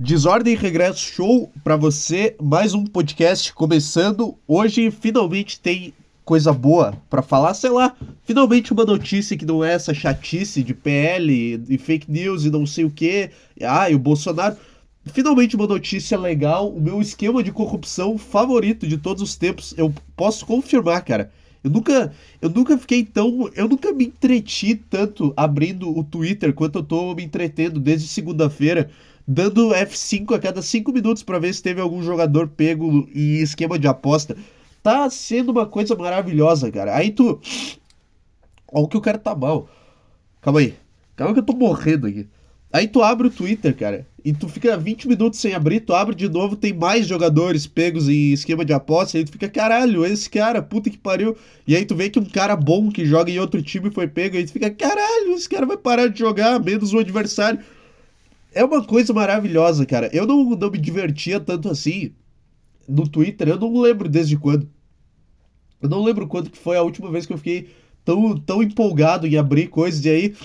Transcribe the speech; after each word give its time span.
Desordem 0.00 0.54
e 0.54 0.56
Regresso 0.56 1.12
Show 1.12 1.50
para 1.64 1.74
você, 1.74 2.36
mais 2.40 2.72
um 2.72 2.84
podcast 2.84 3.52
começando. 3.52 4.38
Hoje 4.46 4.92
finalmente 4.92 5.58
tem 5.58 5.92
coisa 6.24 6.52
boa 6.52 6.96
para 7.10 7.20
falar, 7.20 7.52
sei 7.52 7.70
lá, 7.70 7.96
finalmente 8.22 8.72
uma 8.72 8.84
notícia 8.84 9.36
que 9.36 9.44
não 9.44 9.64
é 9.64 9.72
essa 9.72 9.92
chatice 9.92 10.62
de 10.62 10.72
PL 10.72 11.64
e 11.68 11.76
fake 11.78 12.08
news 12.08 12.44
e 12.44 12.50
não 12.50 12.64
sei 12.64 12.84
o 12.84 12.90
que. 12.92 13.30
Ah, 13.60 13.90
e 13.90 13.96
o 13.96 13.98
Bolsonaro. 13.98 14.56
Finalmente 15.06 15.56
uma 15.56 15.66
notícia 15.66 16.16
legal, 16.16 16.70
o 16.70 16.80
meu 16.80 17.02
esquema 17.02 17.42
de 17.42 17.50
corrupção 17.50 18.16
favorito 18.16 18.86
de 18.86 18.98
todos 18.98 19.20
os 19.20 19.34
tempos. 19.34 19.74
Eu 19.76 19.92
posso 20.14 20.46
confirmar, 20.46 21.02
cara. 21.04 21.32
Eu 21.64 21.70
nunca, 21.70 22.12
eu 22.40 22.48
nunca 22.48 22.78
fiquei 22.78 23.04
tão. 23.04 23.50
Eu 23.52 23.66
nunca 23.66 23.92
me 23.92 24.04
entreti 24.04 24.76
tanto 24.76 25.34
abrindo 25.36 25.90
o 25.90 26.04
Twitter 26.04 26.52
quanto 26.52 26.78
eu 26.78 26.82
tô 26.84 27.16
me 27.16 27.24
entretendo 27.24 27.80
desde 27.80 28.06
segunda-feira 28.06 28.88
dando 29.28 29.68
F5 29.74 30.34
a 30.34 30.38
cada 30.38 30.62
5 30.62 30.90
minutos 30.90 31.22
para 31.22 31.38
ver 31.38 31.52
se 31.52 31.62
teve 31.62 31.82
algum 31.82 32.02
jogador 32.02 32.48
pego 32.48 33.06
em 33.14 33.36
esquema 33.42 33.78
de 33.78 33.86
aposta. 33.86 34.34
Tá 34.82 35.10
sendo 35.10 35.52
uma 35.52 35.66
coisa 35.66 35.94
maravilhosa, 35.94 36.72
cara. 36.72 36.96
Aí 36.96 37.10
tu. 37.10 37.38
Olha 38.72 38.88
que 38.88 38.96
o 38.96 39.00
cara 39.02 39.18
tá 39.18 39.34
mal. 39.34 39.68
Calma 40.40 40.60
aí. 40.60 40.74
Calma 41.14 41.34
que 41.34 41.40
eu 41.40 41.44
tô 41.44 41.52
morrendo 41.52 42.06
aqui. 42.06 42.26
Aí 42.72 42.86
tu 42.88 43.02
abre 43.02 43.26
o 43.26 43.30
Twitter, 43.30 43.74
cara, 43.74 44.06
e 44.22 44.30
tu 44.30 44.46
fica 44.46 44.76
20 44.76 45.08
minutos 45.08 45.40
sem 45.40 45.54
abrir, 45.54 45.80
tu 45.80 45.94
abre 45.94 46.14
de 46.14 46.28
novo, 46.28 46.54
tem 46.54 46.70
mais 46.70 47.06
jogadores 47.06 47.66
pegos 47.66 48.10
em 48.10 48.30
esquema 48.34 48.62
de 48.62 48.74
aposta, 48.74 49.16
e 49.16 49.20
aí 49.20 49.24
tu 49.24 49.32
fica, 49.32 49.48
caralho, 49.48 50.04
esse 50.04 50.28
cara, 50.28 50.60
puta 50.60 50.90
que 50.90 50.98
pariu. 50.98 51.34
E 51.66 51.74
aí 51.74 51.86
tu 51.86 51.94
vê 51.94 52.10
que 52.10 52.18
um 52.18 52.26
cara 52.26 52.54
bom 52.54 52.90
que 52.90 53.06
joga 53.06 53.30
em 53.30 53.38
outro 53.38 53.62
time 53.62 53.90
foi 53.90 54.06
pego, 54.06 54.36
e 54.36 54.40
aí 54.40 54.44
tu 54.44 54.52
fica, 54.52 54.70
caralho, 54.70 55.32
esse 55.32 55.48
cara 55.48 55.64
vai 55.64 55.78
parar 55.78 56.08
de 56.08 56.18
jogar, 56.18 56.62
menos 56.62 56.92
o 56.92 56.98
adversário 56.98 57.58
é 58.58 58.64
uma 58.64 58.84
coisa 58.84 59.12
maravilhosa, 59.12 59.86
cara. 59.86 60.10
Eu 60.12 60.26
não, 60.26 60.50
não 60.50 60.70
me 60.70 60.78
divertia 60.78 61.38
tanto 61.38 61.68
assim 61.68 62.12
no 62.88 63.08
Twitter, 63.08 63.48
eu 63.48 63.58
não 63.58 63.80
lembro 63.80 64.08
desde 64.08 64.36
quando. 64.36 64.68
Eu 65.80 65.88
não 65.88 66.02
lembro 66.02 66.26
quando 66.26 66.50
que 66.50 66.58
foi 66.58 66.76
a 66.76 66.82
última 66.82 67.08
vez 67.08 67.24
que 67.24 67.32
eu 67.32 67.38
fiquei 67.38 67.70
tão, 68.04 68.36
tão 68.36 68.60
empolgado 68.60 69.28
em 69.28 69.36
abrir 69.36 69.68
coisas 69.68 70.04
e 70.04 70.10
aí. 70.10 70.36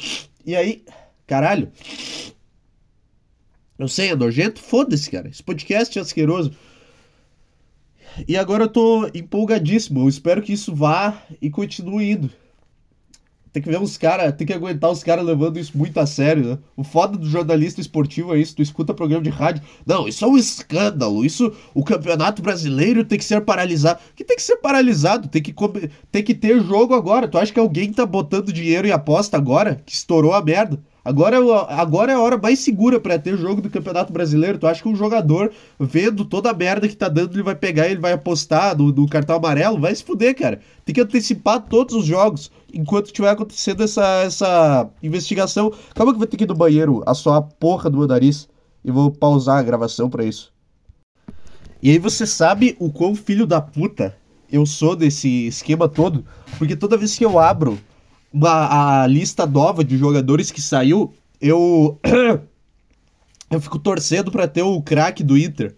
E 0.46 0.56
aí. 0.56 0.84
Caralho. 1.26 1.72
Eu 3.80 3.88
sei, 3.88 4.10
é 4.10 4.16
nojento? 4.16 4.62
Foda-se, 4.62 5.10
cara. 5.10 5.28
Esse 5.30 5.42
podcast 5.42 5.98
é 5.98 6.02
asqueroso. 6.02 6.52
E 8.28 8.38
agora 8.38 8.66
eu 8.66 8.70
tô 8.70 9.08
empolgadíssimo. 9.08 10.02
Eu 10.02 10.10
espero 10.10 10.44
que 10.44 10.54
isso 10.54 10.76
vá 10.76 11.24
e 11.42 11.50
continue 11.50 12.12
indo. 12.12 12.30
Tem 13.54 13.62
que 13.62 13.70
ver 13.70 13.80
os 13.80 13.98
caras, 13.98 14.34
tem 14.36 14.48
que 14.48 14.54
aguentar 14.54 14.90
os 14.90 15.04
caras 15.04 15.24
levando 15.24 15.60
isso 15.60 15.78
muito 15.78 16.00
a 16.00 16.08
sério, 16.08 16.44
né? 16.44 16.58
O 16.76 16.84
foda 16.84 17.16
do 17.16 17.30
jornalista 17.30 17.80
esportivo 17.80 18.34
é 18.34 18.40
isso, 18.40 18.56
tu 18.56 18.64
escuta 18.64 18.96
programa 18.96 19.24
de 19.24 19.30
rádio. 19.30 19.62
Não, 19.86 20.08
isso 20.08 20.26
é 20.26 20.28
um 20.28 20.36
escândalo. 20.36 21.24
Isso, 21.24 21.54
o 21.72 21.84
campeonato 21.84 22.42
brasileiro 22.42 23.06
tem 23.06 23.20
que 23.20 23.24
ser 23.24 23.42
paralisado. 23.42 24.00
Que 24.16 24.24
tem 24.24 24.36
que 24.36 24.42
ser 24.42 24.58
paralisado, 24.58 25.28
tem 25.28 25.40
que, 25.40 25.54
tem 26.12 26.24
que 26.24 26.34
ter 26.34 26.64
jogo 26.64 26.96
agora. 26.96 27.28
Tu 27.28 27.38
acha 27.38 27.54
que 27.54 27.60
alguém 27.60 27.94
tá 27.94 28.08
botando 28.08 28.52
dinheiro 28.52 28.88
em 28.88 28.92
aposta 28.92 29.38
agora? 29.38 29.76
Que 29.86 29.94
estourou 29.94 30.34
a 30.34 30.44
merda? 30.44 30.80
Agora, 31.06 31.38
agora 31.68 32.14
é 32.14 32.16
a 32.16 32.20
hora 32.20 32.38
mais 32.38 32.60
segura 32.60 32.98
para 32.98 33.20
ter 33.20 33.38
jogo 33.38 33.62
do 33.62 33.70
Campeonato 33.70 34.14
Brasileiro. 34.14 34.58
Tu 34.58 34.66
acha 34.66 34.82
que 34.82 34.88
um 34.88 34.96
jogador, 34.96 35.52
vendo 35.78 36.24
toda 36.24 36.50
a 36.50 36.54
merda 36.54 36.88
que 36.88 36.96
tá 36.96 37.10
dando, 37.10 37.34
ele 37.36 37.44
vai 37.44 37.56
pegar 37.56 37.90
ele 37.90 38.00
vai 38.00 38.14
apostar 38.14 38.78
no, 38.78 39.06
cartão 39.10 39.36
amarelo? 39.36 39.82
Vai 39.82 39.94
se 39.94 40.04
fuder, 40.04 40.34
cara. 40.34 40.62
Tem 40.86 40.96
que 40.96 41.02
antecipar 41.02 41.60
todos 41.60 41.94
os 41.94 42.06
jogos 42.06 42.50
enquanto 42.74 43.08
estiver 43.08 43.30
acontecendo 43.30 43.84
essa, 43.84 44.24
essa 44.24 44.90
investigação. 45.02 45.74
Calma 45.94 46.14
que 46.14 46.16
eu 46.16 46.20
vou 46.20 46.28
ter 46.28 46.38
que 46.38 46.46
ir 46.46 46.48
no 46.48 46.56
banheiro 46.56 47.04
assoar 47.06 47.38
a 47.38 47.42
porra 47.42 47.90
do 47.90 47.98
meu 47.98 48.08
nariz 48.08 48.48
e 48.84 48.90
vou 48.90 49.12
pausar 49.12 49.60
a 49.60 49.64
gravação 49.64 50.10
para 50.10 50.24
isso. 50.24 50.54
E 51.82 51.90
aí 51.90 52.00
você 52.00 52.26
sabe 52.26 52.78
o 52.80 52.90
quão 52.90 53.14
filho 53.14 53.46
da 53.46 53.60
puta 53.60 54.16
eu 54.50 54.66
sou 54.66 54.96
desse 54.96 55.48
esquema 55.48 55.90
todo? 55.90 56.24
Porque 56.58 56.78
toda 56.78 56.96
vez 56.96 57.18
que 57.18 57.26
eu 57.26 57.38
abro 57.38 57.78
uma, 58.34 59.04
a 59.04 59.08
lista 59.08 59.46
nova 59.46 59.84
de 59.84 59.98
jogadores 59.98 60.50
que 60.52 60.60
saiu, 60.60 61.14
eu. 61.40 62.00
eu 63.50 63.62
fico 63.62 63.78
torcendo 63.78 64.32
para 64.32 64.48
ter 64.48 64.64
o 64.64 64.82
craque 64.82 65.24
do 65.24 65.38
Inter. 65.38 65.76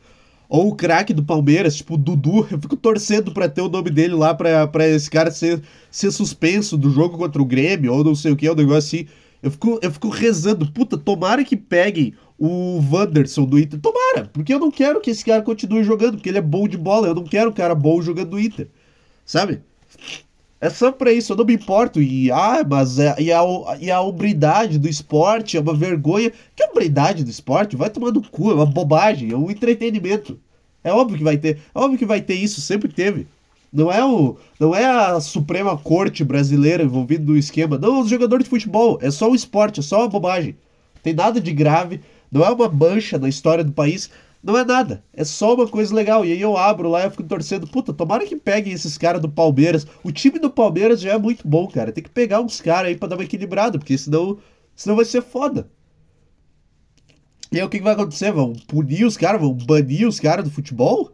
Ou 0.48 0.70
o 0.70 0.76
craque 0.76 1.14
do 1.14 1.24
Palmeiras, 1.24 1.76
tipo 1.76 1.96
o 1.96 1.98
Dudu. 1.98 2.48
Eu 2.52 2.62
fico 2.62 2.78
torcendo 2.78 3.32
para 3.32 3.50
ter 3.50 3.62
o 3.62 3.68
nome 3.68 3.90
dele 3.90 4.14
lá, 4.14 4.32
pra, 4.32 4.68
pra 4.68 4.88
esse 4.88 5.10
cara 5.10 5.32
ser, 5.32 5.60
ser 5.90 6.12
suspenso 6.12 6.78
do 6.78 6.92
jogo 6.92 7.18
contra 7.18 7.42
o 7.42 7.46
Grêmio, 7.46 7.92
ou 7.92 8.04
não 8.04 8.14
sei 8.14 8.32
o 8.32 8.36
que, 8.36 8.48
um 8.48 8.54
negócio 8.54 8.78
assim. 8.78 9.08
Eu 9.42 9.50
fico, 9.50 9.80
eu 9.82 9.92
fico 9.92 10.08
rezando, 10.08 10.72
puta, 10.72 11.00
tomara 11.00 11.44
que 11.44 11.58
peguem 11.58 12.14
o 12.38 12.80
Wanderson 12.92 13.46
do 13.46 13.58
Inter. 13.58 13.80
Tomara, 13.80 14.30
porque 14.32 14.54
eu 14.54 14.60
não 14.60 14.70
quero 14.70 15.02
que 15.02 15.10
esse 15.10 15.26
cara 15.26 15.42
continue 15.42 15.84
jogando, 15.84 16.18
porque 16.18 16.30
ele 16.30 16.38
é 16.38 16.42
bom 16.42 16.68
de 16.68 16.78
bola. 16.78 17.08
Eu 17.08 17.16
não 17.16 17.24
quero 17.24 17.50
um 17.50 17.54
cara 17.54 17.74
bom 17.74 18.00
jogando 18.02 18.32
no 18.32 18.40
Inter. 18.40 18.68
Sabe? 19.26 19.62
É 20.66 20.70
só 20.72 20.92
pra 20.92 21.14
isso, 21.14 21.32
eu 21.32 21.38
não 21.38 21.46
me 21.46 21.54
importo. 21.54 22.02
E, 22.02 22.32
ah, 22.32 22.66
mas 22.68 22.98
é, 22.98 23.16
e, 23.20 23.32
a, 23.32 23.44
e 23.80 23.92
a 23.92 24.02
hombridade 24.02 24.80
do 24.80 24.90
esporte 24.90 25.58
é 25.58 25.60
uma 25.60 25.76
vergonha. 25.76 26.32
Que 26.56 26.64
hombridade 26.64 27.24
do 27.24 27.30
esporte? 27.30 27.76
Vai 27.76 27.88
tomando 27.88 28.20
cu, 28.20 28.50
é 28.50 28.56
uma 28.56 28.66
bobagem, 28.66 29.32
é 29.32 29.38
um 29.38 29.52
entretenimento. 29.52 30.40
É 30.84 30.92
óbvio 30.92 31.20
que 31.20 31.24
vai 31.24 31.38
ter. 31.38 31.60
É 31.74 31.80
óbvio 31.80 32.00
que 32.00 32.06
vai 32.06 32.20
ter 32.20 32.34
isso, 32.34 32.62
sempre 32.62 32.92
teve. 32.92 33.28
Não 33.72 33.92
é, 33.92 34.04
o, 34.04 34.38
não 34.60 34.74
é 34.74 34.86
a 34.86 35.20
Suprema 35.20 35.78
Corte 35.78 36.24
brasileira 36.24 36.82
envolvida 36.82 37.24
no 37.24 37.38
esquema. 37.38 37.78
Não, 37.78 37.98
é 37.98 38.02
os 38.02 38.10
jogadores 38.10 38.46
de 38.46 38.50
futebol. 38.50 38.98
É 39.04 39.12
só 39.12 39.30
um 39.30 39.36
esporte, 39.36 39.82
é 39.82 39.84
só 39.84 40.00
uma 40.00 40.08
bobagem. 40.08 40.56
Tem 41.04 41.14
nada 41.14 41.40
de 41.40 41.54
grave, 41.54 42.02
não 42.32 42.44
é 42.44 42.50
uma 42.50 42.68
mancha 42.68 43.20
na 43.20 43.30
história 43.30 43.64
do 43.64 43.72
país. 43.72 44.10
Não 44.46 44.56
é 44.56 44.64
nada. 44.64 45.04
É 45.12 45.24
só 45.24 45.56
uma 45.56 45.68
coisa 45.68 45.94
legal. 45.96 46.24
E 46.24 46.32
aí 46.32 46.40
eu 46.40 46.56
abro 46.56 46.88
lá 46.88 47.02
e 47.02 47.06
eu 47.06 47.10
fico 47.10 47.24
torcendo. 47.24 47.66
Puta, 47.66 47.92
tomara 47.92 48.28
que 48.28 48.36
peguem 48.36 48.74
esses 48.74 48.96
caras 48.96 49.20
do 49.20 49.28
Palmeiras. 49.28 49.88
O 50.04 50.12
time 50.12 50.38
do 50.38 50.52
Palmeiras 50.52 51.02
já 51.02 51.14
é 51.14 51.18
muito 51.18 51.48
bom, 51.48 51.68
cara. 51.68 51.92
Tem 51.92 52.04
que 52.04 52.12
pegar 52.12 52.42
uns 52.42 52.62
caras 52.62 52.90
aí 52.90 52.96
pra 52.96 53.08
dar 53.08 53.16
uma 53.16 53.24
equilibrada, 53.24 53.80
porque 53.80 53.98
senão, 53.98 54.38
senão 54.76 54.96
vai 54.96 55.06
ser 55.06 55.24
foda. 55.24 55.68
E 57.52 57.58
aí 57.58 57.64
o 57.66 57.70
que, 57.70 57.80
que 57.80 57.84
vai 57.84 57.94
acontecer? 57.94 58.32
Vão 58.32 58.54
punir 58.54 59.04
os 59.04 59.18
caras? 59.18 59.42
Vão 59.42 59.52
banir 59.52 60.08
os 60.08 60.20
caras 60.20 60.46
do 60.46 60.52
futebol? 60.52 61.12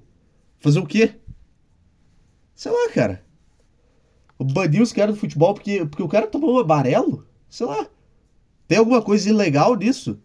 Fazer 0.59 0.79
o 0.79 0.85
quê? 0.85 1.13
Sei 2.53 2.69
lá, 2.69 2.89
cara. 2.89 3.23
Banir 4.37 4.81
os 4.81 4.91
caras 4.91 5.15
do 5.15 5.21
futebol 5.21 5.53
porque, 5.53 5.85
porque 5.85 6.03
o 6.03 6.09
cara 6.09 6.27
tomou 6.27 6.55
um 6.55 6.59
amarelo? 6.59 7.25
Sei 7.47 7.65
lá. 7.65 7.87
Tem 8.67 8.77
alguma 8.77 9.01
coisa 9.01 9.29
ilegal 9.29 9.75
nisso? 9.75 10.19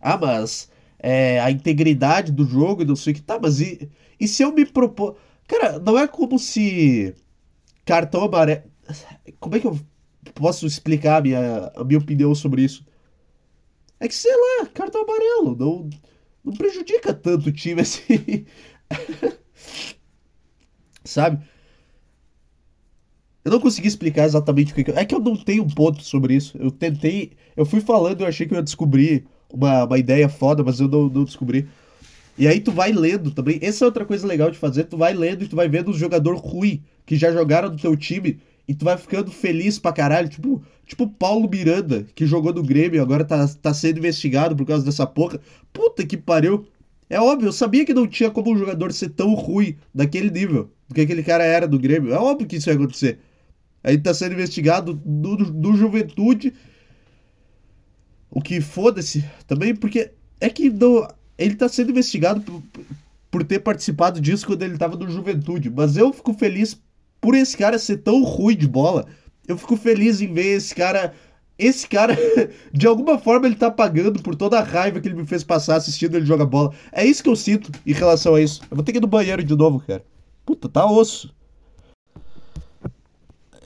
Ah, 0.00 0.16
mas 0.16 0.69
é, 1.02 1.40
a 1.40 1.50
integridade 1.50 2.32
do 2.32 2.44
jogo 2.44 2.82
e 2.82 2.84
não 2.84 2.96
sei 2.96 3.12
o 3.12 3.16
que. 3.16 3.22
Tá, 3.22 3.38
mas 3.40 3.60
e, 3.60 3.90
e 4.18 4.28
se 4.28 4.42
eu 4.42 4.52
me 4.52 4.66
propor. 4.66 5.16
Cara, 5.48 5.78
não 5.78 5.98
é 5.98 6.06
como 6.06 6.38
se 6.38 7.14
cartão 7.84 8.24
amarelo. 8.24 8.62
Como 9.38 9.56
é 9.56 9.60
que 9.60 9.66
eu 9.66 9.78
posso 10.34 10.66
explicar 10.66 11.18
a 11.18 11.20
minha, 11.22 11.72
a 11.74 11.84
minha 11.84 11.98
opinião 11.98 12.34
sobre 12.34 12.62
isso? 12.62 12.84
É 13.98 14.08
que, 14.08 14.14
sei 14.14 14.32
lá, 14.32 14.66
cartão 14.66 15.02
amarelo 15.02 15.56
não, 15.56 15.90
não 16.44 16.52
prejudica 16.52 17.12
tanto 17.12 17.48
o 17.48 17.52
time 17.52 17.82
assim. 17.82 18.46
Sabe? 21.04 21.44
Eu 23.44 23.52
não 23.52 23.60
consegui 23.60 23.88
explicar 23.88 24.24
exatamente 24.24 24.72
o 24.72 24.74
que. 24.74 24.90
É 24.92 25.04
que 25.04 25.14
eu 25.14 25.20
não 25.20 25.36
tenho 25.36 25.64
um 25.64 25.68
ponto 25.68 26.02
sobre 26.02 26.34
isso. 26.34 26.56
Eu 26.58 26.70
tentei. 26.70 27.32
Eu 27.56 27.64
fui 27.64 27.80
falando, 27.80 28.20
eu 28.20 28.26
achei 28.26 28.46
que 28.46 28.54
eu 28.54 28.58
ia 28.58 28.62
descobrir 28.62 29.26
uma, 29.52 29.84
uma 29.84 29.98
ideia 29.98 30.28
foda, 30.28 30.62
mas 30.62 30.80
eu 30.80 30.88
não, 30.88 31.08
não 31.08 31.24
descobri. 31.24 31.68
E 32.38 32.48
aí 32.48 32.60
tu 32.60 32.72
vai 32.72 32.92
lendo 32.92 33.30
também. 33.30 33.58
Essa 33.60 33.84
é 33.84 33.86
outra 33.86 34.04
coisa 34.04 34.26
legal 34.26 34.50
de 34.50 34.58
fazer. 34.58 34.84
Tu 34.84 34.96
vai 34.96 35.12
lendo 35.12 35.44
e 35.44 35.48
tu 35.48 35.56
vai 35.56 35.68
vendo 35.68 35.90
os 35.90 35.98
jogador 35.98 36.36
ruim 36.36 36.82
que 37.04 37.16
já 37.16 37.30
jogaram 37.30 37.70
no 37.70 37.76
teu 37.76 37.96
time 37.96 38.38
e 38.66 38.74
tu 38.74 38.84
vai 38.84 38.96
ficando 38.96 39.30
feliz 39.30 39.78
pra 39.78 39.92
caralho. 39.92 40.28
Tipo, 40.28 40.62
tipo 40.86 41.06
Paulo 41.06 41.48
Miranda, 41.50 42.06
que 42.14 42.24
jogou 42.24 42.54
no 42.54 42.62
Grêmio 42.62 43.02
agora 43.02 43.24
tá, 43.24 43.46
tá 43.60 43.74
sendo 43.74 43.98
investigado 43.98 44.56
por 44.56 44.64
causa 44.64 44.84
dessa 44.84 45.06
porra. 45.06 45.40
Puta 45.72 46.06
que 46.06 46.16
pariu. 46.16 46.66
É 47.10 47.20
óbvio, 47.20 47.48
eu 47.48 47.52
sabia 47.52 47.84
que 47.84 47.92
não 47.92 48.06
tinha 48.06 48.30
como 48.30 48.52
um 48.52 48.56
jogador 48.56 48.92
ser 48.92 49.10
tão 49.10 49.34
ruim 49.34 49.76
daquele 49.92 50.30
nível. 50.30 50.70
Porque 50.86 51.00
aquele 51.02 51.22
cara 51.22 51.44
era 51.44 51.66
do 51.66 51.78
Grêmio. 51.78 52.12
É 52.12 52.18
óbvio 52.18 52.46
que 52.46 52.56
isso 52.56 52.70
ia 52.70 52.74
acontecer. 52.74 53.18
Aí 53.82 53.98
tá 53.98 54.14
sendo 54.14 54.32
investigado 54.32 54.94
do, 54.94 55.36
do, 55.36 55.50
do 55.50 55.76
Juventude 55.76 56.52
o 58.30 58.40
que 58.40 58.60
foda-se 58.60 59.24
também, 59.46 59.74
porque 59.74 60.12
é 60.40 60.48
que 60.48 60.70
do, 60.70 61.06
ele 61.36 61.54
tá 61.54 61.68
sendo 61.68 61.90
investigado 61.90 62.40
por, 62.40 62.62
por 63.30 63.44
ter 63.44 63.60
participado 63.60 64.20
disso 64.20 64.46
quando 64.46 64.62
ele 64.62 64.78
tava 64.78 64.96
no 64.96 65.10
Juventude. 65.10 65.70
Mas 65.70 65.96
eu 65.96 66.12
fico 66.12 66.34
feliz 66.34 66.80
por 67.20 67.34
esse 67.34 67.56
cara 67.56 67.78
ser 67.78 67.98
tão 67.98 68.22
ruim 68.22 68.56
de 68.56 68.68
bola. 68.68 69.06
Eu 69.48 69.56
fico 69.58 69.76
feliz 69.76 70.20
em 70.20 70.32
ver 70.32 70.56
esse 70.56 70.74
cara. 70.74 71.14
Esse 71.58 71.86
cara, 71.86 72.16
de 72.72 72.86
alguma 72.86 73.18
forma, 73.18 73.46
ele 73.46 73.56
tá 73.56 73.70
pagando 73.70 74.22
por 74.22 74.34
toda 74.34 74.58
a 74.58 74.62
raiva 74.62 74.98
que 74.98 75.08
ele 75.08 75.16
me 75.16 75.26
fez 75.26 75.44
passar 75.44 75.76
assistindo 75.76 76.16
ele 76.16 76.24
jogar 76.24 76.46
bola. 76.46 76.72
É 76.90 77.04
isso 77.04 77.22
que 77.22 77.28
eu 77.28 77.36
sinto 77.36 77.70
em 77.86 77.92
relação 77.92 78.34
a 78.34 78.40
isso. 78.40 78.62
Eu 78.70 78.76
vou 78.76 78.84
ter 78.84 78.92
que 78.92 78.98
ir 78.98 79.02
no 79.02 79.06
banheiro 79.06 79.44
de 79.44 79.54
novo, 79.54 79.80
cara. 79.80 80.02
Puta, 80.46 80.68
tá 80.68 80.86
osso. 80.86 81.34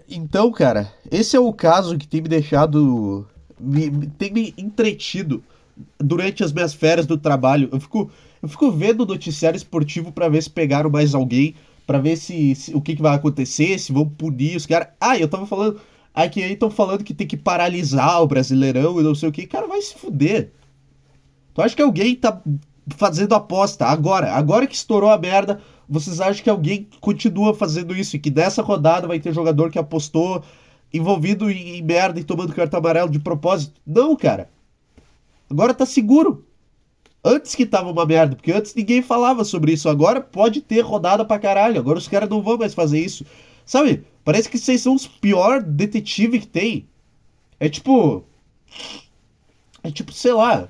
Então, 0.08 0.50
cara, 0.50 0.92
esse 1.10 1.36
é 1.36 1.40
o 1.40 1.52
caso 1.52 1.96
que 1.96 2.06
tem 2.06 2.20
me 2.20 2.28
deixado 2.28 3.26
me, 3.58 3.90
me, 3.90 4.06
tem 4.06 4.32
me 4.32 4.54
entretido 4.56 5.42
durante 5.98 6.44
as 6.44 6.52
minhas 6.52 6.74
férias 6.74 7.06
do 7.06 7.18
trabalho. 7.18 7.68
Eu 7.72 7.80
fico, 7.80 8.10
eu 8.42 8.48
fico 8.48 8.70
vendo 8.70 9.06
noticiário 9.06 9.56
esportivo 9.56 10.12
para 10.12 10.28
ver 10.28 10.42
se 10.42 10.50
pegaram 10.50 10.90
mais 10.90 11.14
alguém, 11.14 11.54
para 11.86 11.98
ver 11.98 12.16
se, 12.16 12.54
se, 12.54 12.74
o 12.74 12.80
que, 12.80 12.96
que 12.96 13.02
vai 13.02 13.14
acontecer, 13.14 13.78
se 13.78 13.92
vão 13.92 14.08
punir 14.08 14.56
os 14.56 14.66
caras. 14.66 14.88
Ah, 15.00 15.18
eu 15.18 15.28
tava 15.28 15.46
falando. 15.46 15.80
Aqui 16.14 16.42
aí 16.42 16.52
estão 16.52 16.70
falando 16.70 17.02
que 17.02 17.12
tem 17.12 17.26
que 17.26 17.36
paralisar 17.36 18.22
o 18.22 18.26
Brasileirão 18.26 19.00
e 19.00 19.02
não 19.02 19.14
sei 19.14 19.28
o 19.28 19.32
que. 19.32 19.46
Cara, 19.46 19.66
vai 19.66 19.80
se 19.82 19.94
fuder. 19.94 20.52
Tu 21.52 21.60
acha 21.60 21.74
que 21.74 21.82
alguém 21.82 22.14
tá 22.14 22.40
fazendo 22.96 23.34
aposta 23.34 23.86
agora? 23.86 24.32
Agora 24.32 24.66
que 24.66 24.74
estourou 24.74 25.10
a 25.10 25.18
merda, 25.18 25.60
vocês 25.88 26.20
acham 26.20 26.42
que 26.42 26.50
alguém 26.50 26.88
continua 27.00 27.54
fazendo 27.54 27.96
isso 27.96 28.16
e 28.16 28.18
que 28.18 28.30
dessa 28.30 28.62
rodada 28.62 29.08
vai 29.08 29.18
ter 29.18 29.32
jogador 29.32 29.70
que 29.70 29.78
apostou 29.78 30.42
envolvido 30.94 31.50
em, 31.50 31.76
em 31.76 31.82
merda 31.82 32.20
e 32.20 32.24
tomando 32.24 32.54
cartão 32.54 32.78
amarelo 32.78 33.10
de 33.10 33.18
propósito? 33.18 33.80
Não, 33.84 34.14
cara. 34.16 34.48
Agora 35.50 35.74
tá 35.74 35.84
seguro. 35.84 36.46
Antes 37.22 37.54
que 37.54 37.66
tava 37.66 37.90
uma 37.90 38.06
merda, 38.06 38.36
porque 38.36 38.52
antes 38.52 38.74
ninguém 38.74 39.02
falava 39.02 39.44
sobre 39.44 39.72
isso. 39.72 39.88
Agora 39.88 40.20
pode 40.20 40.60
ter 40.60 40.80
rodada 40.80 41.24
pra 41.24 41.38
caralho. 41.38 41.78
Agora 41.78 41.98
os 41.98 42.06
caras 42.06 42.28
não 42.28 42.42
vão 42.42 42.58
mais 42.58 42.74
fazer 42.74 43.00
isso. 43.00 43.24
Sabe? 43.66 44.04
Parece 44.24 44.48
que 44.48 44.58
vocês 44.58 44.80
são 44.80 44.94
os 44.94 45.06
pior 45.06 45.62
detetive 45.62 46.38
que 46.38 46.46
tem. 46.46 46.86
É 47.58 47.68
tipo. 47.68 48.24
É 49.82 49.90
tipo, 49.90 50.12
sei 50.12 50.32
lá. 50.32 50.68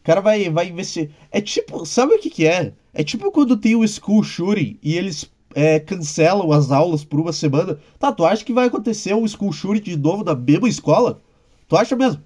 O 0.00 0.04
cara 0.04 0.20
vai, 0.20 0.48
vai 0.50 0.68
investigar. 0.68 1.14
É 1.30 1.40
tipo. 1.40 1.84
Sabe 1.84 2.14
o 2.14 2.18
que 2.18 2.30
que 2.30 2.46
é? 2.46 2.72
É 2.92 3.02
tipo 3.02 3.30
quando 3.30 3.56
tem 3.56 3.74
o 3.74 3.86
school 3.86 4.22
shooting 4.22 4.78
e 4.82 4.96
eles 4.96 5.30
é, 5.58 5.80
cancelam 5.80 6.52
as 6.52 6.70
aulas 6.70 7.02
por 7.02 7.18
uma 7.18 7.32
semana. 7.32 7.80
Tá, 7.98 8.12
tu 8.12 8.24
acha 8.24 8.44
que 8.44 8.52
vai 8.52 8.68
acontecer 8.68 9.12
um 9.12 9.26
school 9.26 9.52
shooting 9.52 9.82
de 9.82 9.96
novo 9.96 10.22
na 10.22 10.32
mesma 10.32 10.68
escola? 10.68 11.20
Tu 11.66 11.76
acha 11.76 11.96
mesmo? 11.96 12.22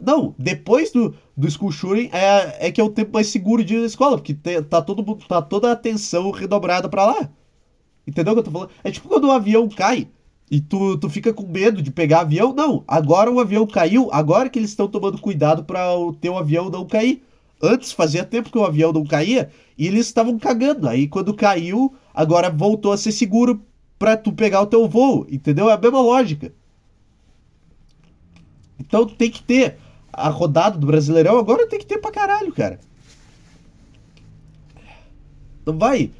Não, 0.00 0.32
depois 0.38 0.92
do, 0.92 1.12
do 1.36 1.50
school 1.50 1.72
shooting 1.72 2.08
é, 2.12 2.68
é 2.68 2.70
que 2.70 2.80
é 2.80 2.84
o 2.84 2.90
tempo 2.90 3.14
mais 3.14 3.26
seguro 3.26 3.64
de 3.64 3.74
ir 3.74 3.80
na 3.80 3.86
escola, 3.86 4.16
porque 4.16 4.32
te, 4.32 4.62
tá, 4.62 4.80
todo, 4.80 5.02
tá 5.26 5.42
toda 5.42 5.70
a 5.70 5.72
atenção 5.72 6.30
redobrada 6.30 6.88
para 6.88 7.06
lá. 7.06 7.28
Entendeu 8.06 8.32
o 8.32 8.36
que 8.36 8.40
eu 8.40 8.44
tô 8.44 8.50
falando? 8.52 8.70
É 8.84 8.92
tipo 8.92 9.08
quando 9.08 9.24
o 9.24 9.32
avião 9.32 9.68
cai 9.68 10.06
e 10.48 10.60
tu, 10.60 10.96
tu 10.98 11.10
fica 11.10 11.32
com 11.32 11.48
medo 11.48 11.82
de 11.82 11.90
pegar 11.90 12.20
avião. 12.20 12.54
Não, 12.54 12.84
agora 12.86 13.28
o 13.28 13.40
avião 13.40 13.66
caiu, 13.66 14.08
agora 14.12 14.48
que 14.48 14.56
eles 14.56 14.70
estão 14.70 14.86
tomando 14.86 15.18
cuidado 15.18 15.64
para 15.64 15.96
o 15.96 16.12
teu 16.12 16.38
avião 16.38 16.70
não 16.70 16.86
cair. 16.86 17.24
Antes 17.60 17.90
fazia 17.90 18.22
tempo 18.22 18.52
que 18.52 18.58
o 18.58 18.64
avião 18.64 18.92
não 18.92 19.04
caía 19.04 19.50
e 19.76 19.88
eles 19.88 20.06
estavam 20.06 20.38
cagando. 20.38 20.88
Aí 20.88 21.08
quando 21.08 21.34
caiu, 21.34 21.92
agora 22.16 22.50
voltou 22.50 22.90
a 22.90 22.96
ser 22.96 23.12
seguro 23.12 23.62
para 23.98 24.16
tu 24.16 24.32
pegar 24.32 24.62
o 24.62 24.66
teu 24.66 24.88
voo, 24.88 25.26
entendeu? 25.30 25.70
É 25.70 25.74
a 25.74 25.78
mesma 25.78 26.00
lógica. 26.00 26.52
Então 28.80 29.06
tem 29.06 29.30
que 29.30 29.42
ter 29.42 29.78
a 30.12 30.28
rodada 30.30 30.78
do 30.78 30.86
Brasileirão, 30.86 31.38
agora 31.38 31.68
tem 31.68 31.78
que 31.78 31.86
ter 31.86 31.98
pra 31.98 32.10
caralho, 32.10 32.52
cara. 32.52 32.80
Não 35.66 35.76
vai 35.76 36.10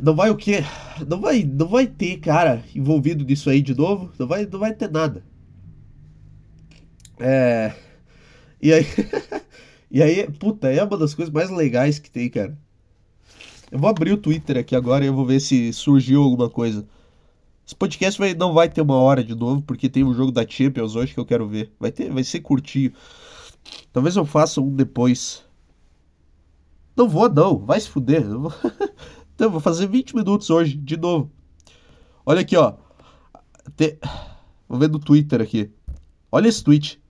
não 0.00 0.14
vai 0.14 0.30
o 0.30 0.36
quê? 0.36 0.60
Não 1.06 1.20
vai, 1.20 1.42
não 1.42 1.66
vai 1.66 1.86
ter 1.86 2.18
cara 2.18 2.62
envolvido 2.74 3.24
nisso 3.24 3.50
aí 3.50 3.60
de 3.60 3.74
novo. 3.74 4.10
Não 4.18 4.26
vai, 4.26 4.46
não 4.46 4.58
vai 4.58 4.72
ter 4.72 4.90
nada. 4.90 5.22
É. 7.20 7.74
E 8.60 8.72
aí. 8.72 8.86
e 9.90 10.02
aí, 10.02 10.30
puta, 10.30 10.72
é 10.72 10.82
uma 10.82 10.96
das 10.96 11.14
coisas 11.14 11.32
mais 11.32 11.50
legais 11.50 11.98
que 11.98 12.10
tem, 12.10 12.30
cara. 12.30 12.56
Eu 13.72 13.78
vou 13.78 13.88
abrir 13.88 14.12
o 14.12 14.18
Twitter 14.18 14.58
aqui 14.58 14.76
agora 14.76 15.02
e 15.02 15.08
eu 15.08 15.14
vou 15.14 15.24
ver 15.24 15.40
se 15.40 15.72
surgiu 15.72 16.22
alguma 16.22 16.50
coisa. 16.50 16.86
Esse 17.66 17.74
podcast 17.74 18.20
vai, 18.20 18.34
não 18.34 18.52
vai 18.52 18.68
ter 18.68 18.82
uma 18.82 18.96
hora 18.96 19.24
de 19.24 19.34
novo, 19.34 19.62
porque 19.62 19.88
tem 19.88 20.04
um 20.04 20.12
jogo 20.12 20.30
da 20.30 20.46
Champions 20.46 20.94
hoje 20.94 21.14
que 21.14 21.18
eu 21.18 21.24
quero 21.24 21.48
ver. 21.48 21.72
Vai, 21.80 21.90
ter, 21.90 22.12
vai 22.12 22.22
ser 22.22 22.40
curtinho. 22.40 22.92
Talvez 23.90 24.14
eu 24.14 24.26
faça 24.26 24.60
um 24.60 24.76
depois. 24.76 25.42
Não 26.94 27.08
vou, 27.08 27.30
não. 27.30 27.64
Vai 27.64 27.80
se 27.80 27.88
fuder. 27.88 28.22
Vou... 28.28 28.52
então, 29.34 29.50
vou 29.50 29.58
fazer 29.60 29.86
20 29.86 30.16
minutos 30.16 30.50
hoje, 30.50 30.76
de 30.76 30.98
novo. 30.98 31.30
Olha 32.26 32.42
aqui, 32.42 32.58
ó. 32.58 32.74
Te... 33.74 33.98
Vou 34.68 34.78
ver 34.78 34.90
no 34.90 34.98
Twitter 34.98 35.40
aqui. 35.40 35.70
Olha 36.30 36.46
esse 36.46 36.62
tweet. 36.62 37.01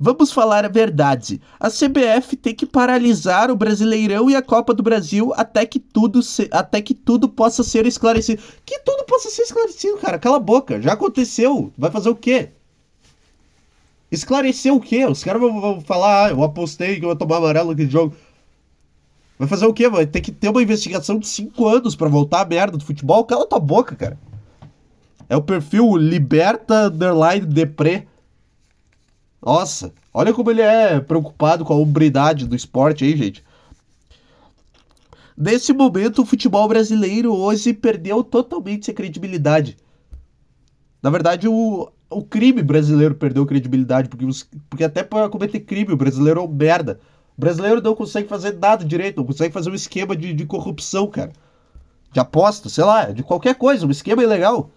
Vamos 0.00 0.30
falar 0.30 0.64
a 0.64 0.68
verdade. 0.68 1.40
A 1.58 1.68
CBF 1.68 2.36
tem 2.36 2.54
que 2.54 2.64
paralisar 2.64 3.50
o 3.50 3.56
Brasileirão 3.56 4.30
e 4.30 4.36
a 4.36 4.42
Copa 4.42 4.72
do 4.72 4.82
Brasil 4.82 5.32
até 5.36 5.66
que 5.66 5.80
tudo, 5.80 6.22
se... 6.22 6.48
até 6.52 6.80
que 6.80 6.94
tudo 6.94 7.28
possa 7.28 7.64
ser 7.64 7.84
esclarecido. 7.84 8.40
Que 8.64 8.78
tudo 8.80 9.04
possa 9.04 9.28
ser 9.28 9.42
esclarecido, 9.42 9.98
cara. 9.98 10.18
Cala 10.18 10.36
a 10.36 10.40
boca. 10.40 10.80
Já 10.80 10.92
aconteceu. 10.92 11.72
Vai 11.76 11.90
fazer 11.90 12.10
o 12.10 12.14
quê? 12.14 12.50
Esclarecer 14.10 14.72
o 14.72 14.80
quê? 14.80 15.04
Os 15.04 15.22
caras 15.24 15.42
vão 15.42 15.80
falar, 15.80 16.26
ah, 16.26 16.30
eu 16.30 16.42
apostei 16.44 16.96
que 16.96 17.04
eu 17.04 17.08
vou 17.08 17.16
tomar 17.16 17.38
amarelo 17.38 17.70
naquele 17.70 17.90
jogo. 17.90 18.14
Vai 19.38 19.48
fazer 19.48 19.66
o 19.66 19.74
quê? 19.74 19.88
Vai 19.88 20.06
ter 20.06 20.20
que 20.20 20.32
ter 20.32 20.48
uma 20.48 20.62
investigação 20.62 21.18
de 21.18 21.26
5 21.26 21.68
anos 21.68 21.94
para 21.94 22.08
voltar 22.08 22.40
a 22.40 22.44
merda 22.44 22.78
do 22.78 22.84
futebol? 22.84 23.24
Cala 23.24 23.46
tua 23.46 23.60
boca, 23.60 23.94
cara. 23.94 24.18
É 25.28 25.36
o 25.36 25.42
perfil 25.42 25.96
Liberta 25.96 26.86
Underline 26.86 27.46
Depre. 27.46 28.07
Nossa, 29.48 29.94
olha 30.12 30.34
como 30.34 30.50
ele 30.50 30.60
é 30.60 31.00
preocupado 31.00 31.64
com 31.64 31.72
a 31.72 31.76
hombridade 31.76 32.46
do 32.46 32.54
esporte 32.54 33.02
aí, 33.02 33.16
gente. 33.16 33.42
Nesse 35.34 35.72
momento, 35.72 36.20
o 36.20 36.26
futebol 36.26 36.68
brasileiro 36.68 37.34
hoje 37.34 37.72
perdeu 37.72 38.22
totalmente 38.22 38.90
a 38.90 38.94
credibilidade. 38.94 39.78
Na 41.02 41.08
verdade, 41.08 41.48
o, 41.48 41.90
o 42.10 42.22
crime 42.22 42.62
brasileiro 42.62 43.14
perdeu 43.14 43.46
credibilidade, 43.46 44.10
porque, 44.10 44.26
os, 44.26 44.46
porque 44.68 44.84
até 44.84 45.02
para 45.02 45.30
cometer 45.30 45.60
crime, 45.60 45.94
o 45.94 45.96
brasileiro 45.96 46.40
é 46.40 46.42
um 46.42 46.48
merda. 46.48 47.00
O 47.34 47.40
brasileiro 47.40 47.80
não 47.80 47.94
consegue 47.94 48.28
fazer 48.28 48.52
nada 48.52 48.84
direito, 48.84 49.16
não 49.16 49.24
consegue 49.24 49.54
fazer 49.54 49.70
um 49.70 49.74
esquema 49.74 50.14
de, 50.14 50.34
de 50.34 50.44
corrupção, 50.44 51.06
cara. 51.06 51.32
De 52.12 52.20
aposta, 52.20 52.68
sei 52.68 52.84
lá, 52.84 53.06
de 53.12 53.22
qualquer 53.22 53.54
coisa, 53.54 53.86
um 53.86 53.90
esquema 53.90 54.22
ilegal. 54.22 54.70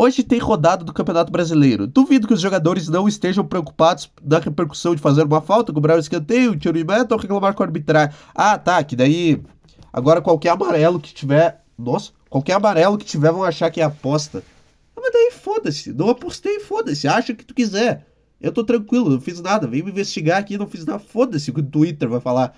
Hoje 0.00 0.22
tem 0.22 0.38
rodada 0.38 0.84
do 0.84 0.92
Campeonato 0.92 1.32
Brasileiro. 1.32 1.84
Duvido 1.84 2.28
que 2.28 2.32
os 2.32 2.40
jogadores 2.40 2.88
não 2.88 3.08
estejam 3.08 3.44
preocupados 3.44 4.08
na 4.22 4.38
repercussão 4.38 4.94
de 4.94 5.02
fazer 5.02 5.24
uma 5.24 5.40
falta, 5.40 5.72
cobrar 5.72 5.96
um 5.96 5.98
escanteio, 5.98 6.56
tiro 6.56 6.78
de 6.78 6.84
meta 6.84 7.16
ou 7.16 7.20
reclamar 7.20 7.52
com 7.52 7.64
o 7.64 7.66
arbitrar. 7.66 8.14
Ah, 8.32 8.56
tá, 8.56 8.80
que 8.84 8.94
daí. 8.94 9.42
Agora 9.92 10.22
qualquer 10.22 10.50
amarelo 10.50 11.00
que 11.00 11.12
tiver. 11.12 11.64
Nossa, 11.76 12.12
qualquer 12.30 12.52
amarelo 12.52 12.96
que 12.96 13.04
tiver 13.04 13.32
vão 13.32 13.42
achar 13.42 13.72
que 13.72 13.80
é 13.80 13.84
aposta. 13.84 14.44
Ah, 14.96 15.00
mas 15.02 15.12
daí 15.12 15.32
foda-se. 15.32 15.92
Não 15.92 16.10
apostei, 16.10 16.60
foda-se. 16.60 17.08
Acha 17.08 17.32
o 17.32 17.36
que 17.36 17.44
tu 17.44 17.52
quiser. 17.52 18.06
Eu 18.40 18.52
tô 18.52 18.62
tranquilo, 18.62 19.10
não 19.10 19.20
fiz 19.20 19.40
nada. 19.40 19.66
Vem 19.66 19.82
me 19.82 19.90
investigar 19.90 20.38
aqui, 20.38 20.56
não 20.56 20.68
fiz 20.68 20.86
nada. 20.86 21.00
Foda-se 21.00 21.50
o 21.50 21.54
que 21.54 21.60
o 21.60 21.66
Twitter 21.66 22.08
vai 22.08 22.20
falar. 22.20 22.56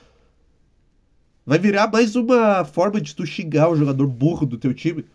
Vai 1.47 1.59
virar 1.59 1.91
mais 1.91 2.15
uma 2.15 2.67
forma 2.67 3.01
de 3.01 3.17
tu 3.17 3.25
xingar 3.25 3.71
o 3.71 3.77
jogador 3.77 4.07
burro 4.07 4.45
do 4.45 4.59
teu 4.59 4.75
time. 4.75 5.07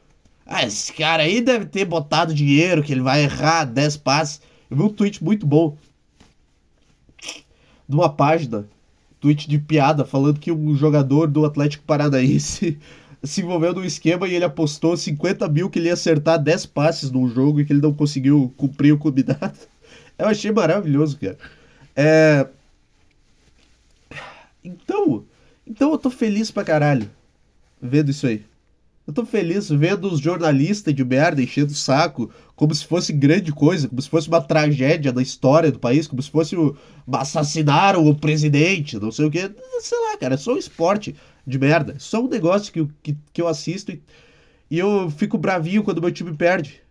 Ah, 0.45 0.63
esse 0.63 0.93
cara 0.93 1.23
aí 1.23 1.41
deve 1.41 1.65
ter 1.65 1.85
botado 1.85 2.33
dinheiro, 2.33 2.83
que 2.83 2.91
ele 2.91 3.01
vai 3.01 3.23
errar 3.23 3.65
10 3.65 3.97
passes. 3.97 4.41
Eu 4.69 4.77
vi 4.77 4.83
um 4.83 4.89
tweet 4.89 5.23
muito 5.23 5.45
bom. 5.45 5.75
De 7.87 7.95
uma 7.95 8.09
página, 8.09 8.67
tweet 9.19 9.49
de 9.49 9.57
piada, 9.57 10.05
falando 10.05 10.39
que 10.39 10.51
um 10.51 10.75
jogador 10.75 11.27
do 11.27 11.45
Atlético 11.45 11.83
Paranaense 11.83 12.77
se 13.23 13.41
envolveu 13.41 13.73
num 13.73 13.83
esquema 13.83 14.27
e 14.27 14.35
ele 14.35 14.45
apostou 14.45 14.95
50 14.95 15.47
mil 15.49 15.69
que 15.69 15.79
ele 15.79 15.87
ia 15.87 15.93
acertar 15.93 16.41
10 16.41 16.67
passes 16.67 17.09
num 17.09 17.27
jogo 17.27 17.59
e 17.59 17.65
que 17.65 17.73
ele 17.73 17.81
não 17.81 17.93
conseguiu 17.93 18.53
cumprir 18.55 18.93
o 18.93 18.99
combinado. 18.99 19.57
Eu 20.17 20.27
achei 20.27 20.51
maravilhoso, 20.51 21.17
cara. 21.17 21.37
É... 21.95 22.47
Então, 24.63 25.25
então 25.67 25.91
eu 25.91 25.97
tô 25.97 26.09
feliz 26.09 26.49
pra 26.49 26.63
caralho 26.63 27.09
vendo 27.81 28.09
isso 28.09 28.25
aí. 28.25 28.43
Eu 29.07 29.13
tô 29.13 29.23
feliz 29.23 29.69
vendo 29.69 30.11
os 30.11 30.19
jornalistas 30.19 30.93
de 30.93 31.05
merda 31.05 31.41
enchendo 31.41 31.71
o 31.71 31.75
saco, 31.75 32.31
como 32.55 32.73
se 32.73 32.85
fosse 32.85 33.13
grande 33.13 33.51
coisa, 33.51 33.87
como 33.87 34.01
se 34.01 34.09
fosse 34.09 34.27
uma 34.27 34.41
tragédia 34.41 35.13
da 35.13 35.21
história 35.21 35.71
do 35.71 35.79
país, 35.79 36.07
como 36.07 36.21
se 36.21 36.31
fosse 36.31 36.55
o, 36.55 36.75
o 37.05 38.15
presidente, 38.15 38.99
não 38.99 39.11
sei 39.11 39.25
o 39.25 39.31
que. 39.31 39.39
Sei 39.81 39.97
lá, 39.99 40.17
cara, 40.17 40.33
é 40.33 40.37
só 40.37 40.53
um 40.53 40.57
esporte 40.57 41.15
de 41.45 41.59
merda. 41.59 41.93
É 41.93 41.99
só 41.99 42.19
um 42.19 42.27
negócio 42.27 42.73
que, 42.73 42.87
que, 43.03 43.17
que 43.31 43.41
eu 43.41 43.47
assisto 43.47 43.91
e, 43.91 44.01
e 44.71 44.79
eu 44.79 45.09
fico 45.11 45.37
bravinho 45.37 45.83
quando 45.83 46.01
meu 46.01 46.11
time 46.11 46.35
perde. 46.35 46.81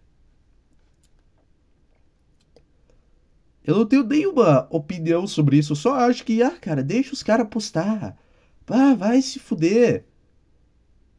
Eu 3.65 3.77
não 3.77 3.87
tenho 3.87 4.05
nenhuma 4.05 4.67
opinião 4.71 5.27
sobre 5.27 5.57
isso, 5.59 5.73
eu 5.73 5.77
só 5.77 5.95
acho 5.95 6.25
que, 6.25 6.43
ah, 6.43 6.57
cara, 6.61 6.83
deixa 6.83 7.13
os 7.13 7.23
caras 7.23 7.49
postar. 7.49 8.17
Ah, 8.69 8.95
vai 8.95 9.21
se 9.23 9.39
fuder. 9.39 10.05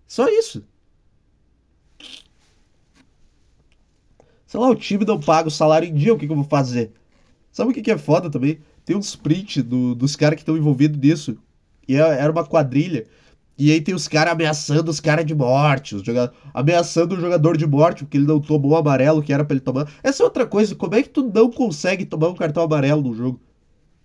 Só 0.08 0.28
isso. 0.28 0.64
Sei 4.56 4.62
lá, 4.62 4.70
o 4.70 4.76
time 4.76 5.04
não 5.04 5.20
paga 5.20 5.50
o 5.50 5.52
salário 5.52 5.86
em 5.86 5.94
dia, 5.94 6.14
o 6.14 6.18
que, 6.18 6.26
que 6.26 6.32
eu 6.32 6.38
vou 6.38 6.46
fazer? 6.46 6.94
Sabe 7.52 7.72
o 7.72 7.74
que, 7.74 7.82
que 7.82 7.92
é 7.92 7.98
foda 7.98 8.30
também? 8.30 8.58
Tem 8.86 8.96
uns 8.96 9.14
print 9.14 9.62
do, 9.62 9.94
dos 9.94 10.16
caras 10.16 10.38
que 10.38 10.44
estão 10.44 10.56
envolvidos 10.56 10.98
nisso. 10.98 11.38
E 11.86 11.98
é, 11.98 12.00
era 12.00 12.32
uma 12.32 12.46
quadrilha. 12.46 13.06
E 13.58 13.70
aí 13.70 13.82
tem 13.82 13.94
os 13.94 14.08
caras 14.08 14.32
ameaçando 14.32 14.90
os 14.90 15.02
caras 15.02 15.26
de 15.26 15.36
morte, 15.36 15.94
os 15.94 16.04
ameaçando 16.54 17.16
o 17.16 17.20
jogador 17.20 17.58
de 17.58 17.68
morte 17.68 18.06
porque 18.06 18.16
ele 18.16 18.26
não 18.26 18.40
tomou 18.40 18.72
o 18.72 18.76
amarelo 18.78 19.22
que 19.22 19.34
era 19.34 19.44
para 19.44 19.56
ele 19.56 19.60
tomar. 19.60 19.92
Essa 20.02 20.24
é 20.24 20.26
outra 20.26 20.48
coisa, 20.48 20.74
como 20.74 20.96
é 20.96 21.04
que 21.04 21.10
tu 21.10 21.30
não 21.36 21.52
consegue 21.52 22.06
tomar 22.06 22.30
um 22.30 22.36
cartão 22.36 22.64
amarelo 22.64 23.02
no 23.02 23.14
jogo? 23.14 23.42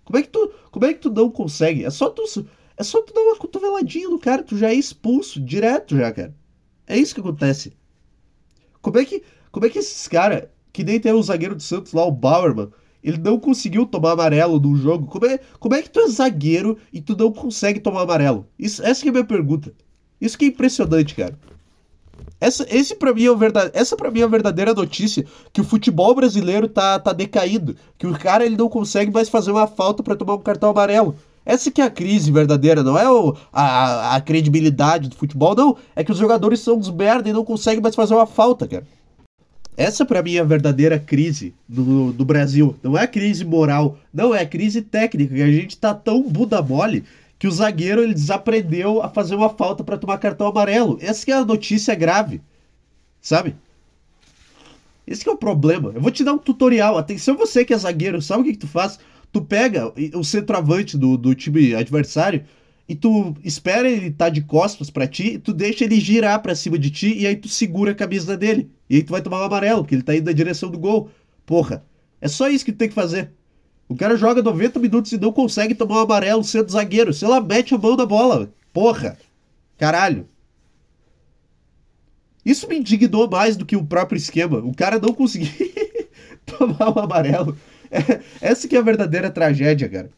Como 0.05 0.19
é 0.19 0.23
que 0.23 0.31
tu, 0.31 0.53
como 0.73 0.85
é 0.85 0.93
que 0.93 0.99
tu 0.99 1.11
não 1.11 1.31
consegue? 1.31 1.85
É 1.85 1.91
só 1.91 2.11
tu, 2.11 2.25
é 2.77 2.83
só 2.83 3.01
tu 3.03 3.15
dar 3.15 3.21
uma 3.21 3.37
cotoveladinha 3.37 4.09
no 4.09 4.19
cara, 4.19 4.43
tu 4.43 4.59
já 4.59 4.71
é 4.71 4.75
expulso 4.75 5.41
direto 5.41 5.97
já, 5.97 6.11
cara. 6.11 6.35
É 6.89 6.99
isso 6.99 7.15
que 7.15 7.21
acontece. 7.21 7.73
Como 8.83 8.99
é 8.99 9.05
que, 9.05 9.23
como 9.51 9.67
é 9.67 9.71
que 9.71 9.79
esses 9.79 10.07
caras, 10.09 10.45
que 10.73 10.85
nem 10.85 11.01
tem 11.01 11.13
o 11.13 11.23
zagueiro 11.23 11.55
do 11.55 11.63
Santos 11.63 11.93
lá, 11.93 12.05
o 12.05 12.13
Bauerman, 12.13 12.69
ele 13.03 13.19
não 13.19 13.39
conseguiu 13.39 13.87
tomar 13.87 14.13
amarelo 14.13 14.61
no 14.61 14.77
jogo. 14.77 15.07
Como 15.07 15.27
é, 15.27 15.41
como 15.59 15.75
é 15.75 15.83
que 15.83 15.91
tu 15.91 16.01
é 16.01 16.09
zagueiro 16.09 16.77
e 16.93 17.01
tu 17.01 17.17
não 17.17 17.33
consegue 17.33 17.81
tomar 17.81 18.03
amarelo? 18.03 18.47
Isso, 18.59 18.83
essa 18.85 19.07
é 19.07 19.09
a 19.09 19.13
minha 19.13 19.25
pergunta. 19.25 19.73
Isso 20.21 20.37
que 20.37 20.45
é 20.45 20.49
impressionante, 20.49 21.15
cara. 21.15 21.39
Essa, 22.39 22.67
esse 22.71 22.95
pra 22.95 23.13
mim 23.13 23.27
é 23.27 23.35
verdade, 23.35 23.71
essa 23.75 23.97
pra 23.97 24.11
mim 24.11 24.21
é 24.21 24.25
a 24.25 24.29
verdadeira 24.29 24.73
notícia 24.73 25.27
que 25.53 25.61
o 25.61 25.65
futebol 25.65 26.15
brasileiro 26.15 26.69
tá, 26.69 26.99
tá 26.99 27.13
decaído. 27.13 27.77
Que 27.99 28.07
o 28.07 28.19
cara 28.19 28.45
ele 28.45 28.57
não 28.57 28.69
consegue 28.69 29.11
mais 29.11 29.29
fazer 29.29 29.51
uma 29.51 29.67
falta 29.67 30.03
para 30.03 30.17
tomar 30.17 30.35
um 30.35 30.41
cartão 30.41 30.71
amarelo. 30.71 31.17
Essa 31.45 31.71
que 31.71 31.81
é 31.81 31.85
a 31.85 31.91
crise 31.91 32.31
verdadeira, 32.31 32.83
não 32.83 32.99
é 32.99 33.11
o, 33.11 33.35
a, 33.53 34.15
a 34.15 34.21
credibilidade 34.21 35.09
do 35.09 35.17
futebol, 35.17 35.55
não. 35.55 35.77
É 35.97 36.05
que 36.05 36.13
os 36.13 36.19
jogadores 36.19 36.61
são 36.61 36.77
uns 36.77 36.91
merda 36.91 37.29
e 37.29 37.33
não 37.33 37.45
conseguem 37.45 37.83
mais 37.83 37.95
fazer 37.95 38.15
uma 38.15 38.27
falta, 38.27 38.69
cara. 38.69 38.87
Essa 39.81 40.05
para 40.05 40.23
mim 40.23 40.35
é 40.35 40.41
a 40.41 40.45
verdadeira 40.45 40.99
crise 40.99 41.55
do, 41.67 42.13
do 42.13 42.23
Brasil. 42.23 42.77
Não 42.83 42.99
é 42.99 43.07
crise 43.07 43.47
moral, 43.47 43.99
não 44.13 44.35
é 44.35 44.45
crise 44.45 44.83
técnica. 44.83 45.33
A 45.33 45.51
gente 45.51 45.79
tá 45.79 45.95
tão 45.95 46.23
bunda 46.23 46.61
mole 46.61 47.03
que 47.39 47.49
o 47.49 47.51
zagueiro 47.51 48.03
ele 48.03 48.13
desaprendeu 48.13 49.03
a 49.03 49.09
fazer 49.09 49.37
uma 49.37 49.49
falta 49.49 49.83
para 49.83 49.97
tomar 49.97 50.19
cartão 50.19 50.49
amarelo. 50.49 50.99
Essa 51.01 51.31
é 51.31 51.33
a 51.33 51.47
notícia 51.47 51.95
grave, 51.95 52.43
sabe? 53.23 53.57
Esse 55.07 55.27
é 55.27 55.33
o 55.33 55.37
problema. 55.39 55.93
Eu 55.95 56.03
vou 56.03 56.11
te 56.11 56.25
dar 56.25 56.35
um 56.35 56.39
tutorial. 56.39 56.99
Atenção 56.99 57.35
você 57.35 57.65
que 57.65 57.73
é 57.73 57.79
zagueiro, 57.79 58.21
sabe 58.21 58.43
o 58.43 58.45
que, 58.45 58.53
que 58.53 58.59
tu 58.59 58.69
faz? 58.69 58.99
Tu 59.33 59.41
pega 59.41 59.91
o 60.15 60.23
centroavante 60.23 60.99
do, 60.99 61.17
do 61.17 61.35
time 61.35 61.75
adversário 61.75 62.45
e 62.87 62.95
tu 62.95 63.35
espera 63.43 63.89
ele 63.89 64.09
estar 64.09 64.27
tá 64.27 64.29
de 64.29 64.43
costas 64.43 64.91
para 64.91 65.07
ti, 65.07 65.39
tu 65.39 65.55
deixa 65.55 65.85
ele 65.85 65.99
girar 65.99 66.43
para 66.43 66.55
cima 66.55 66.79
de 66.79 66.91
ti 66.91 67.17
e 67.17 67.27
aí 67.27 67.35
tu 67.35 67.49
segura 67.49 67.93
a 67.93 67.95
camisa 67.95 68.37
dele. 68.37 68.69
E 68.91 68.97
aí 68.97 69.03
tu 69.05 69.13
vai 69.13 69.23
tomar 69.23 69.39
o 69.39 69.43
um 69.43 69.45
amarelo, 69.45 69.83
porque 69.83 69.95
ele 69.95 70.03
tá 70.03 70.17
indo 70.17 70.27
na 70.27 70.33
direção 70.33 70.69
do 70.69 70.77
gol. 70.77 71.09
Porra, 71.47 71.85
é 72.21 72.27
só 72.27 72.49
isso 72.49 72.65
que 72.65 72.73
tu 72.73 72.79
tem 72.79 72.89
que 72.89 72.95
fazer. 72.95 73.31
O 73.89 73.95
cara 73.95 74.17
joga 74.17 74.43
90 74.43 74.81
minutos 74.81 75.13
e 75.13 75.19
não 75.19 75.33
consegue 75.33 75.77
tomar 75.77 75.97
o 75.97 75.99
um 75.99 76.03
amarelo 76.03 76.43
sendo 76.43 76.73
zagueiro. 76.73 77.15
Sei 77.15 77.29
lá, 77.29 77.41
mete 77.41 77.73
a 77.73 77.79
mão 77.79 77.97
na 77.97 78.05
bola. 78.05 78.53
Porra. 78.73 79.17
Caralho. 79.79 80.29
Isso 82.45 82.67
me 82.67 82.79
indignou 82.79 83.31
mais 83.31 83.57
do 83.57 83.65
que 83.65 83.77
o 83.77 83.87
próprio 83.87 84.17
esquema. 84.17 84.59
O 84.59 84.75
cara 84.75 84.99
não 84.99 85.15
conseguir 85.15 85.53
tomar 86.45 86.89
o 86.89 86.99
um 86.99 87.03
amarelo. 87.03 87.57
É, 87.91 88.21
essa 88.41 88.67
que 88.67 88.75
é 88.75 88.79
a 88.81 88.83
verdadeira 88.83 89.31
tragédia, 89.31 89.89
cara. 89.89 90.11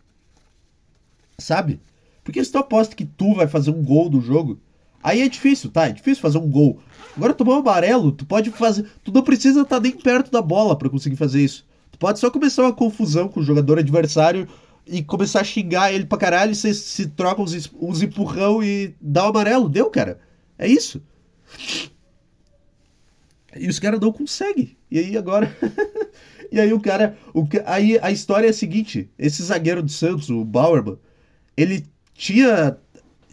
Sabe? 1.38 1.78
Porque 2.24 2.42
se 2.42 2.50
tu 2.50 2.56
aposta 2.56 2.96
que 2.96 3.04
tu 3.04 3.34
vai 3.34 3.46
fazer 3.46 3.70
um 3.70 3.82
gol 3.82 4.08
no 4.08 4.20
jogo, 4.20 4.58
aí 5.02 5.22
é 5.22 5.28
difícil, 5.28 5.70
tá? 5.70 5.88
É 5.88 5.92
difícil 5.92 6.22
fazer 6.22 6.38
um 6.38 6.48
gol. 6.48 6.78
Agora 7.16 7.34
tomar 7.34 7.56
um 7.56 7.58
amarelo, 7.58 8.12
tu 8.12 8.24
pode 8.24 8.50
fazer. 8.50 8.86
Tu 9.04 9.12
não 9.12 9.22
precisa 9.22 9.62
estar 9.62 9.76
tá 9.76 9.80
nem 9.80 9.92
perto 9.92 10.30
da 10.30 10.40
bola 10.40 10.76
para 10.76 10.88
conseguir 10.88 11.16
fazer 11.16 11.42
isso. 11.42 11.64
Tu 11.90 11.98
pode 11.98 12.18
só 12.18 12.30
começar 12.30 12.62
uma 12.62 12.72
confusão 12.72 13.28
com 13.28 13.40
o 13.40 13.42
jogador 13.42 13.78
adversário 13.78 14.48
e 14.86 15.02
começar 15.02 15.40
a 15.40 15.44
xingar 15.44 15.92
ele 15.92 16.06
pra 16.06 16.18
caralho, 16.18 16.52
e 16.52 16.54
se 16.54 17.06
troca 17.08 17.40
uns, 17.40 17.70
uns 17.80 18.02
empurrão 18.02 18.62
e 18.62 18.94
dá 19.00 19.24
o 19.24 19.26
um 19.26 19.30
amarelo. 19.30 19.68
Deu, 19.68 19.90
cara. 19.90 20.18
É 20.58 20.66
isso. 20.66 21.02
E 23.54 23.68
os 23.68 23.78
caras 23.78 24.00
não 24.00 24.12
conseguem. 24.12 24.76
E 24.90 24.98
aí 24.98 25.16
agora. 25.16 25.54
e 26.50 26.58
aí 26.58 26.72
o 26.72 26.80
cara. 26.80 27.16
O, 27.34 27.46
aí 27.66 27.98
a 28.00 28.10
história 28.10 28.46
é 28.46 28.50
a 28.50 28.54
seguinte: 28.54 29.10
esse 29.18 29.42
zagueiro 29.42 29.82
do 29.82 29.90
Santos, 29.90 30.30
o 30.30 30.44
Bauerman, 30.44 30.98
ele 31.56 31.84
tinha 32.14 32.78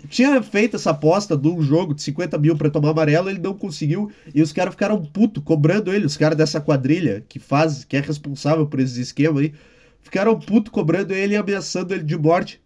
tinha 0.08 0.42
feito 0.42 0.76
essa 0.76 0.92
aposta 0.92 1.36
de 1.36 1.48
um 1.48 1.62
jogo 1.62 1.94
de 1.94 2.02
50 2.02 2.38
mil 2.38 2.56
para 2.56 2.70
tomar 2.70 2.90
amarelo, 2.90 3.30
ele 3.30 3.40
não 3.40 3.54
conseguiu 3.54 4.12
e 4.34 4.42
os 4.42 4.54
caras 4.54 4.74
ficaram 4.74 5.04
puto 5.04 5.42
cobrando 5.42 5.94
ele, 5.94 6.06
os 6.06 6.16
caras 6.16 6.38
dessa 6.38 6.62
quadrilha 6.62 7.24
que 7.28 7.40
faz, 7.40 7.84
que 7.84 7.98
é 7.98 8.00
responsável 8.00 8.66
por 8.66 8.80
esses 8.80 8.98
esquemas 8.98 9.44
aí, 9.44 9.54
ficaram 10.02 10.40
puto 10.40 10.72
cobrando 10.72 11.14
ele 11.14 11.34
e 11.34 11.38
ameaçando 11.38 11.94
ele 11.94 12.04
de 12.04 12.18
morte. 12.18 12.62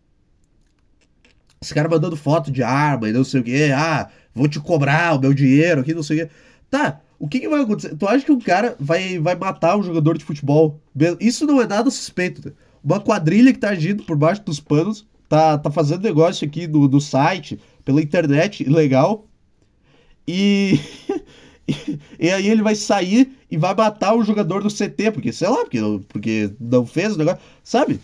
Os 1.62 1.72
caras 1.72 1.90
mandando 1.90 2.16
foto 2.16 2.52
de 2.52 2.62
arma 2.62 3.10
e 3.10 3.14
não 3.14 3.24
sei 3.24 3.42
o 3.42 3.44
que, 3.44 3.72
ah, 3.72 4.10
vou 4.34 4.48
te 4.48 4.60
cobrar 4.60 5.16
o 5.16 5.20
meu 5.20 5.34
dinheiro 5.34 5.82
aqui, 5.82 5.94
não 5.94 6.04
sei 6.04 6.24
o 6.24 6.28
que. 6.28 6.34
Tá, 6.70 7.00
o 7.20 7.28
que, 7.28 7.40
que 7.40 7.48
vai 7.48 7.62
acontecer? 7.62 7.96
Tu 7.96 8.08
acha 8.08 8.26
que 8.26 8.32
um 8.32 8.40
cara 8.40 8.76
vai, 8.80 9.18
vai 9.18 9.36
matar 9.36 9.78
um 9.78 9.84
jogador 9.84 10.18
de 10.18 10.26
futebol? 10.26 10.82
Isso 11.22 11.46
não 11.46 11.62
é 11.62 11.68
nada 11.68 11.90
suspeito. 11.90 12.50
Né? 12.50 12.54
Uma 12.84 13.00
quadrilha 13.00 13.54
que 13.54 13.60
tá 13.60 13.70
agindo 13.70 14.04
por 14.04 14.18
baixo 14.18 14.44
dos 14.44 14.60
panos 14.60 15.08
tá, 15.28 15.58
tá 15.58 15.72
fazendo 15.72 16.04
negócio 16.04 16.48
aqui 16.48 16.68
do, 16.68 16.88
do 16.88 17.02
site, 17.02 17.60
pela 17.84 18.02
internet, 18.02 18.64
legal. 18.64 19.28
E, 20.26 20.80
e, 22.18 22.30
aí 22.30 22.48
ele 22.48 22.62
vai 22.62 22.76
sair 22.76 23.38
e 23.52 23.58
vai 23.58 23.76
matar 23.76 24.16
o 24.16 24.24
jogador 24.24 24.64
do 24.64 24.70
CT, 24.70 25.12
porque, 25.12 25.34
sei 25.34 25.50
lá, 25.50 25.58
porque, 25.58 25.80
porque 26.08 26.54
não 26.60 26.86
fez 26.86 27.14
o 27.14 27.18
negócio, 27.18 27.42
sabe? 27.62 28.00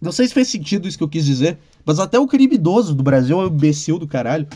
Não 0.00 0.12
sei 0.12 0.26
se 0.28 0.34
fez 0.34 0.48
sentido 0.48 0.88
isso 0.88 0.96
que 0.96 1.04
eu 1.04 1.08
quis 1.08 1.24
dizer, 1.24 1.58
mas 1.84 1.98
até 1.98 2.18
o 2.18 2.26
criminoso 2.26 2.94
do 2.94 3.02
Brasil 3.02 3.40
é 3.40 3.44
um 3.44 3.48
imbecil 3.48 3.98
do 3.98 4.08
caralho. 4.08 4.46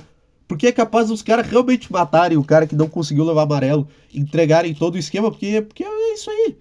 Porque 0.46 0.66
é 0.66 0.72
capaz 0.72 1.08
dos 1.08 1.22
caras 1.22 1.46
realmente 1.46 1.90
matarem 1.90 2.36
o 2.36 2.44
cara 2.44 2.66
que 2.66 2.76
não 2.76 2.88
conseguiu 2.88 3.24
levar 3.24 3.42
amarelo, 3.42 3.88
entregarem 4.12 4.74
todo 4.74 4.94
o 4.94 4.98
esquema, 4.98 5.30
porque, 5.30 5.62
porque 5.62 5.84
é 5.84 6.14
isso 6.14 6.30
aí. 6.30 6.56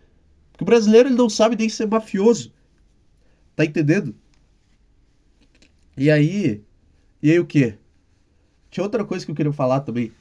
Porque 0.51 0.63
o 0.63 0.65
brasileiro 0.65 1.10
ele 1.10 1.15
não 1.15 1.29
sabe 1.29 1.55
nem 1.55 1.67
ser 1.67 1.88
mafioso. 1.88 2.51
Tá 3.55 3.65
entendendo? 3.65 4.15
E 5.97 6.09
aí. 6.09 6.63
E 7.21 7.31
aí 7.31 7.39
o 7.39 7.45
quê? 7.45 7.77
Tinha 8.69 8.83
outra 8.83 9.05
coisa 9.05 9.25
que 9.25 9.31
eu 9.31 9.35
queria 9.35 9.53
falar 9.53 9.81
também. 9.81 10.12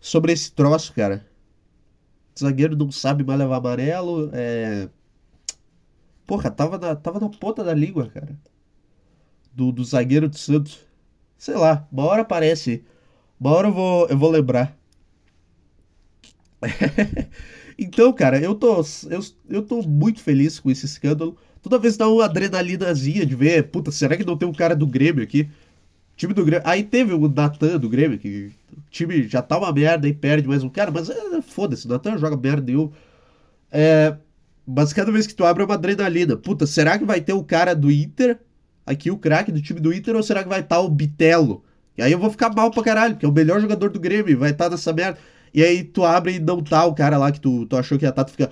Sobre 0.00 0.32
esse 0.32 0.52
troço, 0.52 0.92
cara. 0.94 1.26
Zagueiro 2.38 2.76
não 2.76 2.90
sabe 2.90 3.24
mais 3.24 3.38
levar 3.38 3.56
amarelo. 3.56 4.30
É. 4.32 4.88
Porra, 6.26 6.50
tava 6.50 6.78
na, 6.78 6.94
tava 6.94 7.18
na 7.18 7.28
ponta 7.28 7.64
da 7.64 7.74
língua, 7.74 8.08
cara. 8.08 8.38
Do, 9.52 9.72
do 9.72 9.84
zagueiro 9.84 10.28
do 10.28 10.38
Santos. 10.38 10.86
Sei 11.36 11.54
lá, 11.54 11.88
uma 11.90 12.04
hora 12.04 12.22
aparece. 12.22 12.84
Uma 13.40 13.50
hora 13.52 13.68
eu 13.68 13.72
vou, 13.72 14.08
eu 14.08 14.18
vou 14.18 14.30
lembrar. 14.30 14.76
então, 17.78 18.12
cara, 18.12 18.40
eu 18.40 18.54
tô, 18.54 18.84
eu, 19.10 19.20
eu 19.48 19.62
tô 19.62 19.82
muito 19.82 20.20
feliz 20.20 20.60
com 20.60 20.70
esse 20.70 20.86
escândalo. 20.86 21.36
Toda 21.62 21.78
vez 21.78 21.96
dá 21.96 22.08
uma 22.08 22.24
adrenalinazinha 22.24 23.26
de 23.26 23.34
ver, 23.34 23.64
puta, 23.64 23.90
será 23.90 24.16
que 24.16 24.24
não 24.24 24.36
tem 24.36 24.48
um 24.48 24.52
cara 24.52 24.74
do 24.74 24.86
Grêmio 24.86 25.22
aqui? 25.22 25.48
time 26.18 26.34
do 26.34 26.44
Grêmio. 26.44 26.66
Aí 26.66 26.82
teve 26.82 27.14
o 27.14 27.28
Natan 27.28 27.78
do 27.78 27.88
Grêmio, 27.88 28.18
que 28.18 28.50
o 28.76 28.80
time 28.90 29.26
já 29.28 29.40
tá 29.40 29.56
uma 29.56 29.72
merda 29.72 30.08
e 30.08 30.12
perde 30.12 30.48
mais 30.48 30.64
um 30.64 30.68
cara, 30.68 30.90
mas 30.90 31.08
é, 31.08 31.40
foda-se, 31.40 31.86
o 31.86 31.88
Natan 31.88 32.18
joga 32.18 32.36
merda 32.36 32.62
nenhum. 32.66 32.90
É, 33.70 34.16
mas 34.66 34.92
cada 34.92 35.12
vez 35.12 35.26
que 35.26 35.34
tu 35.34 35.44
abre 35.44 35.62
é 35.62 35.66
uma 35.66 35.74
adrenalina. 35.74 36.36
Puta, 36.36 36.66
será 36.66 36.98
que 36.98 37.04
vai 37.04 37.20
ter 37.20 37.32
o 37.32 37.44
cara 37.44 37.74
do 37.74 37.90
Inter, 37.90 38.38
aqui 38.84 39.10
o 39.10 39.16
craque 39.16 39.52
do 39.52 39.62
time 39.62 39.80
do 39.80 39.92
Inter, 39.92 40.16
ou 40.16 40.22
será 40.22 40.42
que 40.42 40.48
vai 40.48 40.60
estar 40.60 40.76
tá 40.76 40.82
o 40.82 40.90
Bitelo? 40.90 41.64
E 41.96 42.02
aí 42.02 42.12
eu 42.12 42.18
vou 42.18 42.30
ficar 42.30 42.52
mal 42.54 42.70
pra 42.70 42.82
caralho, 42.82 43.14
porque 43.14 43.26
é 43.26 43.28
o 43.28 43.32
melhor 43.32 43.60
jogador 43.60 43.88
do 43.90 44.00
Grêmio, 44.00 44.38
vai 44.38 44.50
estar 44.50 44.64
tá 44.64 44.70
nessa 44.70 44.92
merda. 44.92 45.18
E 45.54 45.62
aí 45.62 45.84
tu 45.84 46.04
abre 46.04 46.34
e 46.34 46.40
não 46.40 46.62
tá 46.62 46.84
o 46.84 46.94
cara 46.94 47.16
lá 47.16 47.30
que 47.30 47.40
tu, 47.40 47.64
tu 47.66 47.76
achou 47.76 47.96
que 47.96 48.04
ia 48.04 48.10
estar, 48.10 48.24
tá, 48.24 48.30
tu 48.30 48.32
fica. 48.32 48.50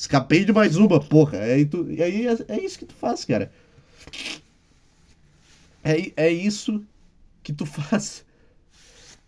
Escapei 0.00 0.46
de 0.46 0.52
mais 0.52 0.76
uma, 0.76 0.98
porra. 0.98 1.40
Aí, 1.40 1.66
tu, 1.66 1.86
e 1.92 2.02
aí 2.02 2.26
é, 2.26 2.36
é 2.48 2.64
isso 2.64 2.78
que 2.78 2.86
tu 2.86 2.94
faz, 2.94 3.22
cara. 3.22 3.52
É, 5.84 6.10
é 6.16 6.32
isso 6.32 6.82
que 7.42 7.52
tu 7.52 7.66
faz. 7.68 8.24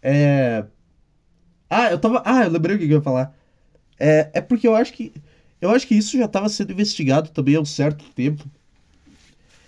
É. 0.01 0.65
Ah, 1.69 1.91
eu 1.91 1.99
tava. 1.99 2.23
Ah, 2.25 2.45
eu 2.45 2.51
lembrei 2.51 2.77
o 2.77 2.79
que 2.79 2.87
eu 2.87 2.89
ia 2.89 3.03
falar. 3.03 3.37
É, 4.01 4.31
é 4.33 4.41
porque 4.41 4.67
eu 4.67 4.75
acho 4.75 4.95
que. 4.95 5.13
Eu 5.61 5.69
acho 5.69 5.87
que 5.87 5.95
isso 5.95 6.17
já 6.17 6.25
estava 6.25 6.49
sendo 6.49 6.73
investigado 6.73 7.29
também 7.29 7.55
há 7.57 7.61
um 7.61 7.67
certo 7.67 8.07
tempo. 8.15 8.43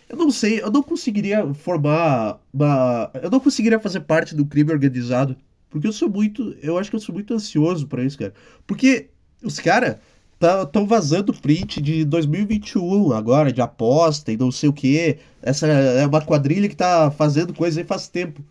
Eu 0.08 0.16
não 0.16 0.30
sei, 0.30 0.62
eu 0.62 0.70
não 0.70 0.82
conseguiria 0.82 1.52
formar 1.52 2.40
uma. 2.50 3.10
Eu 3.22 3.28
não 3.28 3.40
conseguiria 3.40 3.78
fazer 3.78 4.00
parte 4.00 4.34
do 4.34 4.46
crime 4.46 4.72
organizado. 4.72 5.36
Porque 5.68 5.86
eu 5.86 5.92
sou 5.92 6.08
muito. 6.08 6.56
Eu 6.62 6.78
acho 6.78 6.88
que 6.88 6.96
eu 6.96 7.00
sou 7.00 7.14
muito 7.14 7.34
ansioso 7.34 7.86
para 7.86 8.02
isso, 8.02 8.18
cara. 8.18 8.32
Porque 8.66 9.10
os 9.42 9.58
caras 9.58 9.98
estão 10.40 10.66
tá, 10.66 10.80
vazando 10.84 11.32
print 11.32 11.80
de 11.80 12.04
2021 12.04 13.12
agora, 13.12 13.52
de 13.52 13.60
aposta 13.60 14.32
e 14.32 14.36
não 14.36 14.50
sei 14.50 14.68
o 14.68 14.72
que. 14.72 15.18
Essa 15.42 15.66
é 15.66 16.06
uma 16.06 16.20
quadrilha 16.20 16.68
que 16.68 16.76
tá 16.76 17.10
fazendo 17.10 17.54
coisa 17.54 17.80
aí 17.80 17.86
faz 17.86 18.08
tempo. 18.08 18.44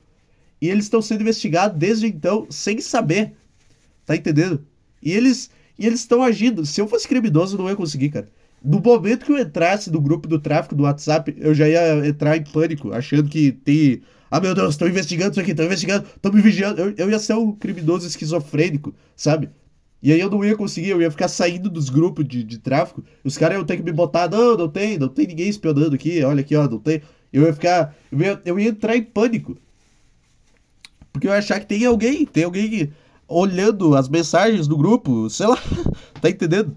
E 0.61 0.69
eles 0.69 0.85
estão 0.85 1.01
sendo 1.01 1.21
investigados 1.21 1.77
desde 1.77 2.07
então, 2.07 2.47
sem 2.49 2.79
saber. 2.79 3.33
Tá 4.05 4.15
entendendo? 4.15 4.65
E 5.01 5.11
eles 5.11 5.49
e 5.77 5.85
eles 5.85 6.01
estão 6.01 6.23
agindo. 6.23 6.65
Se 6.65 6.79
eu 6.79 6.87
fosse 6.87 7.07
criminoso, 7.07 7.57
não 7.57 7.67
ia 7.67 7.75
conseguir, 7.75 8.09
cara. 8.09 8.27
No 8.63 8.79
momento 8.79 9.25
que 9.25 9.31
eu 9.31 9.37
entrasse 9.37 9.91
no 9.91 9.99
grupo 9.99 10.27
do 10.27 10.39
tráfico 10.39 10.75
do 10.75 10.83
WhatsApp, 10.83 11.35
eu 11.37 11.53
já 11.53 11.67
ia 11.67 12.07
entrar 12.07 12.37
em 12.37 12.43
pânico, 12.43 12.93
achando 12.93 13.27
que 13.27 13.51
tem. 13.51 14.01
Ah, 14.31 14.39
meu 14.39 14.55
Deus, 14.55 14.71
estão 14.71 14.87
investigando 14.87 15.31
isso 15.31 15.41
aqui, 15.41 15.51
estão 15.51 15.65
investigando, 15.65 16.05
estão 16.15 16.31
me 16.31 16.41
vigiando. 16.41 16.79
Eu, 16.79 16.93
eu 16.97 17.09
ia 17.09 17.19
ser 17.19 17.33
um 17.33 17.51
criminoso 17.51 18.07
esquizofrênico, 18.07 18.95
sabe? 19.15 19.49
E 20.03 20.11
aí 20.11 20.19
eu 20.19 20.29
não 20.29 20.43
ia 20.43 20.57
conseguir, 20.57 20.89
eu 20.89 21.01
ia 21.01 21.09
ficar 21.09 21.29
saindo 21.29 21.69
dos 21.69 21.89
grupos 21.89 22.27
de, 22.27 22.43
de 22.43 22.57
tráfico. 22.59 23.01
Os 23.23 23.37
caras 23.37 23.57
iam 23.57 23.63
ter 23.63 23.77
que 23.77 23.83
me 23.83 23.93
botar, 23.93 24.29
não, 24.29 24.57
não 24.57 24.67
tem, 24.67 24.97
não 24.99 25.07
tem 25.07 25.25
ninguém 25.25 25.47
espionando 25.47 25.95
aqui, 25.95 26.21
olha 26.23 26.41
aqui, 26.41 26.53
ó, 26.57 26.67
não 26.67 26.77
tem. 26.77 27.01
Eu 27.31 27.43
ia 27.43 27.53
ficar. 27.53 27.95
Eu 28.11 28.19
ia, 28.19 28.41
eu 28.43 28.59
ia 28.59 28.69
entrar 28.69 28.97
em 28.97 29.01
pânico. 29.01 29.57
Porque 31.13 31.25
eu 31.25 31.31
ia 31.31 31.37
achar 31.37 31.57
que 31.61 31.67
tem 31.67 31.85
alguém, 31.85 32.25
tem 32.25 32.43
alguém 32.43 32.91
olhando 33.29 33.95
as 33.95 34.09
mensagens 34.09 34.67
do 34.67 34.75
grupo, 34.75 35.29
sei 35.29 35.47
lá, 35.47 35.57
tá 36.21 36.29
entendendo? 36.29 36.75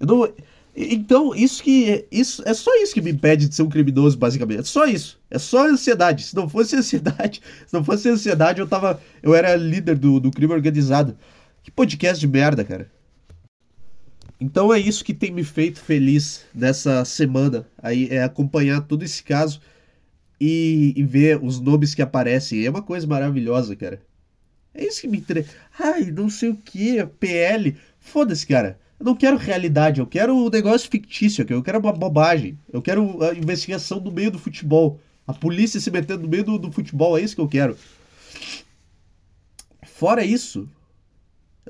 Eu 0.00 0.06
não, 0.08 0.28
então, 0.74 1.34
isso 1.34 1.62
que. 1.62 2.06
Isso, 2.10 2.42
é 2.46 2.54
só 2.54 2.74
isso 2.82 2.94
que 2.94 3.02
me 3.02 3.10
impede 3.10 3.48
de 3.48 3.54
ser 3.54 3.62
um 3.62 3.68
criminoso, 3.68 4.16
basicamente. 4.16 4.60
É 4.60 4.64
só 4.64 4.86
isso. 4.86 5.20
É 5.30 5.38
só 5.38 5.68
ansiedade. 5.68 6.24
Se 6.24 6.34
não 6.34 6.48
fosse 6.48 6.74
ansiedade, 6.76 7.42
se 7.66 7.74
não 7.74 7.84
fosse 7.84 8.08
ansiedade, 8.08 8.60
eu 8.60 8.66
tava. 8.66 9.00
Eu 9.22 9.34
era 9.34 9.54
líder 9.56 9.96
do, 9.96 10.18
do 10.18 10.30
crime 10.30 10.52
organizado. 10.52 11.16
Que 11.62 11.70
podcast 11.70 12.18
de 12.18 12.26
merda, 12.26 12.64
cara. 12.64 12.90
Então 14.40 14.72
é 14.72 14.78
isso 14.78 15.04
que 15.04 15.12
tem 15.12 15.30
me 15.30 15.44
feito 15.44 15.80
feliz 15.80 16.46
nessa 16.54 17.04
semana. 17.04 17.66
Aí 17.76 18.08
é 18.10 18.22
acompanhar 18.22 18.80
todo 18.80 19.02
esse 19.02 19.22
caso 19.22 19.60
e, 20.40 20.94
e 20.96 21.02
ver 21.02 21.38
os 21.42 21.60
nomes 21.60 21.94
que 21.94 22.00
aparecem. 22.00 22.64
É 22.64 22.70
uma 22.70 22.82
coisa 22.82 23.06
maravilhosa, 23.06 23.76
cara. 23.76 24.00
É 24.72 24.86
isso 24.86 25.02
que 25.02 25.08
me 25.08 25.18
interessa. 25.18 25.50
Ai, 25.78 26.10
não 26.10 26.30
sei 26.30 26.48
o 26.48 26.56
que, 26.56 27.04
PL. 27.18 27.76
Foda-se, 27.98 28.46
cara. 28.46 28.78
Eu 28.98 29.04
não 29.04 29.14
quero 29.14 29.36
realidade, 29.36 30.00
eu 30.00 30.06
quero 30.06 30.34
um 30.34 30.50
negócio 30.50 30.90
fictício, 30.90 31.46
eu 31.48 31.62
quero 31.62 31.78
uma 31.78 31.92
bobagem. 31.92 32.58
Eu 32.72 32.80
quero 32.80 33.22
a 33.22 33.34
investigação 33.34 34.00
no 34.00 34.10
meio 34.10 34.30
do 34.30 34.38
futebol. 34.38 35.00
A 35.26 35.34
polícia 35.34 35.80
se 35.80 35.90
metendo 35.90 36.22
no 36.22 36.28
meio 36.28 36.44
do, 36.44 36.58
do 36.58 36.72
futebol, 36.72 37.16
é 37.18 37.22
isso 37.22 37.34
que 37.34 37.40
eu 37.40 37.48
quero. 37.48 37.76
Fora 39.82 40.24
isso, 40.24 40.68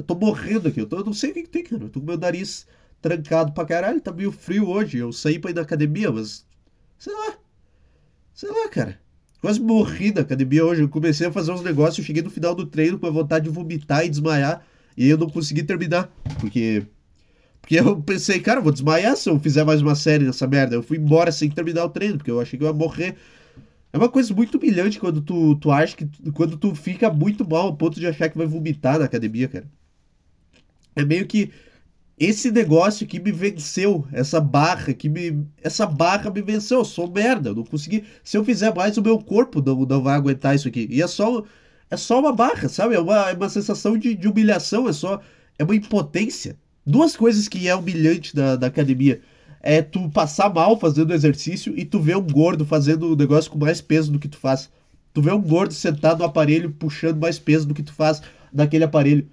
eu 0.01 0.05
tô 0.05 0.15
morrendo 0.15 0.69
aqui. 0.69 0.81
Eu, 0.81 0.87
tô, 0.87 0.99
eu 0.99 1.05
não 1.05 1.13
sei 1.13 1.31
o 1.31 1.35
que, 1.35 1.43
que 1.43 1.49
tem, 1.51 1.63
cara. 1.63 1.85
Eu 1.85 1.89
tô 1.91 2.01
com 2.01 2.07
meu 2.07 2.19
nariz 2.19 2.67
trancado 3.03 3.53
pra 3.53 3.65
caralho. 3.65 4.01
Tá 4.01 4.13
meio 4.13 4.33
frio 4.33 4.69
hoje. 4.69 4.99
Eu 4.99 5.13
saí 5.13 5.39
pra 5.39 5.51
ir 5.51 5.55
na 5.55 5.61
academia, 5.61 6.11
mas. 6.11 6.47
Sei 6.99 7.13
lá. 7.13 7.39
Sei 8.33 8.51
lá, 8.51 8.69
cara. 8.69 8.99
Quase 9.41 9.61
morri 9.61 10.13
na 10.13 10.23
academia 10.23 10.65
hoje. 10.65 10.83
Eu 10.83 10.89
comecei 10.89 11.27
a 11.27 11.33
fazer 11.33 11.53
uns 11.53 11.63
negócios. 11.63 12.05
Cheguei 12.07 12.23
no 12.23 12.31
final 12.31 12.55
do 12.55 12.67
treino 12.67 12.99
com 12.99 13.07
a 13.07 13.11
vontade 13.11 13.45
de 13.45 13.51
vomitar 13.51 14.05
e 14.05 14.09
desmaiar. 14.09 14.65
E 14.97 15.09
eu 15.09 15.19
não 15.19 15.29
consegui 15.29 15.63
terminar. 15.63 16.11
Porque 16.41 16.83
porque 17.61 17.79
eu 17.79 18.01
pensei, 18.03 18.41
cara, 18.41 18.59
eu 18.59 18.65
vou 18.65 18.73
desmaiar 18.73 19.17
se 19.17 19.29
eu 19.29 19.39
fizer 19.39 19.65
mais 19.65 19.83
uma 19.83 19.95
série 19.95 20.25
dessa 20.25 20.47
merda. 20.47 20.75
Eu 20.75 20.83
fui 20.83 20.97
embora 20.97 21.31
sem 21.31 21.51
terminar 21.51 21.85
o 21.85 21.91
treino, 21.91 22.17
porque 22.17 22.31
eu 22.31 22.41
achei 22.41 22.59
que 22.59 22.65
eu 22.65 22.69
ia 22.69 22.75
morrer. 22.75 23.17
É 23.93 23.99
uma 23.99 24.09
coisa 24.09 24.33
muito 24.33 24.57
humilhante 24.57 24.99
quando 24.99 25.21
tu, 25.21 25.57
tu 25.57 25.71
acha 25.71 25.97
que. 25.97 26.09
Quando 26.33 26.57
tu 26.57 26.75
fica 26.75 27.13
muito 27.13 27.49
mal 27.49 27.67
ao 27.67 27.77
ponto 27.77 28.01
de 28.01 28.07
achar 28.07 28.29
que 28.29 28.39
vai 28.39 28.47
vomitar 28.47 28.99
na 28.99 29.05
academia, 29.05 29.49
cara. 29.49 29.67
É 30.95 31.05
meio 31.05 31.27
que 31.27 31.51
esse 32.21 32.51
negócio 32.51 33.07
que 33.07 33.19
me 33.19 33.33
venceu, 33.33 34.07
essa 34.13 34.39
barra 34.39 34.93
que 34.93 35.09
me. 35.09 35.43
Essa 35.63 35.87
barra 35.87 36.31
me 36.31 36.43
venceu. 36.43 36.81
Eu 36.81 36.85
sou 36.85 37.11
merda. 37.11 37.49
Eu 37.49 37.55
não 37.55 37.65
consegui. 37.65 38.05
Se 38.23 38.37
eu 38.37 38.45
fizer 38.45 38.75
mais, 38.75 38.99
o 38.99 39.03
meu 39.03 39.19
corpo 39.19 39.63
não, 39.63 39.87
não 39.87 40.03
vai 40.03 40.17
aguentar 40.17 40.55
isso 40.55 40.69
aqui. 40.69 40.87
E 40.91 41.01
é 41.01 41.07
só. 41.07 41.43
É 41.91 41.97
só 41.97 42.21
uma 42.21 42.31
barra, 42.31 42.69
sabe? 42.69 42.95
É 42.95 43.01
uma, 43.01 43.31
é 43.31 43.33
uma 43.33 43.49
sensação 43.49 43.97
de, 43.97 44.15
de 44.15 44.29
humilhação, 44.29 44.87
é 44.87 44.93
só. 44.93 45.19
É 45.59 45.65
uma 45.65 45.75
impotência. 45.75 46.59
Duas 46.87 47.17
coisas 47.17 47.49
que 47.49 47.67
é 47.67 47.75
humilhante 47.75 48.37
da, 48.37 48.55
da 48.55 48.67
academia. 48.67 49.23
É 49.63 49.81
tu 49.81 50.11
passar 50.11 50.53
mal 50.53 50.79
fazendo 50.79 51.15
exercício 51.15 51.73
e 51.77 51.87
tu 51.87 52.01
ver 52.01 52.17
um 52.19 52.27
gordo 52.27 52.67
fazendo 52.67 53.13
o 53.13 53.17
negócio 53.17 53.51
com 53.51 53.59
mais 53.59 53.81
peso 53.81 54.13
do 54.13 54.19
que 54.19 54.29
tu 54.29 54.37
faz. 54.37 54.71
Tu 55.15 55.23
vê 55.23 55.33
um 55.33 55.41
gordo 55.41 55.73
sentado 55.73 56.19
no 56.19 56.25
aparelho 56.25 56.71
puxando 56.71 57.19
mais 57.19 57.39
peso 57.39 57.67
do 57.67 57.75
que 57.75 57.83
tu 57.83 57.95
faz 57.95 58.21
naquele 58.53 58.85
aparelho. 58.85 59.27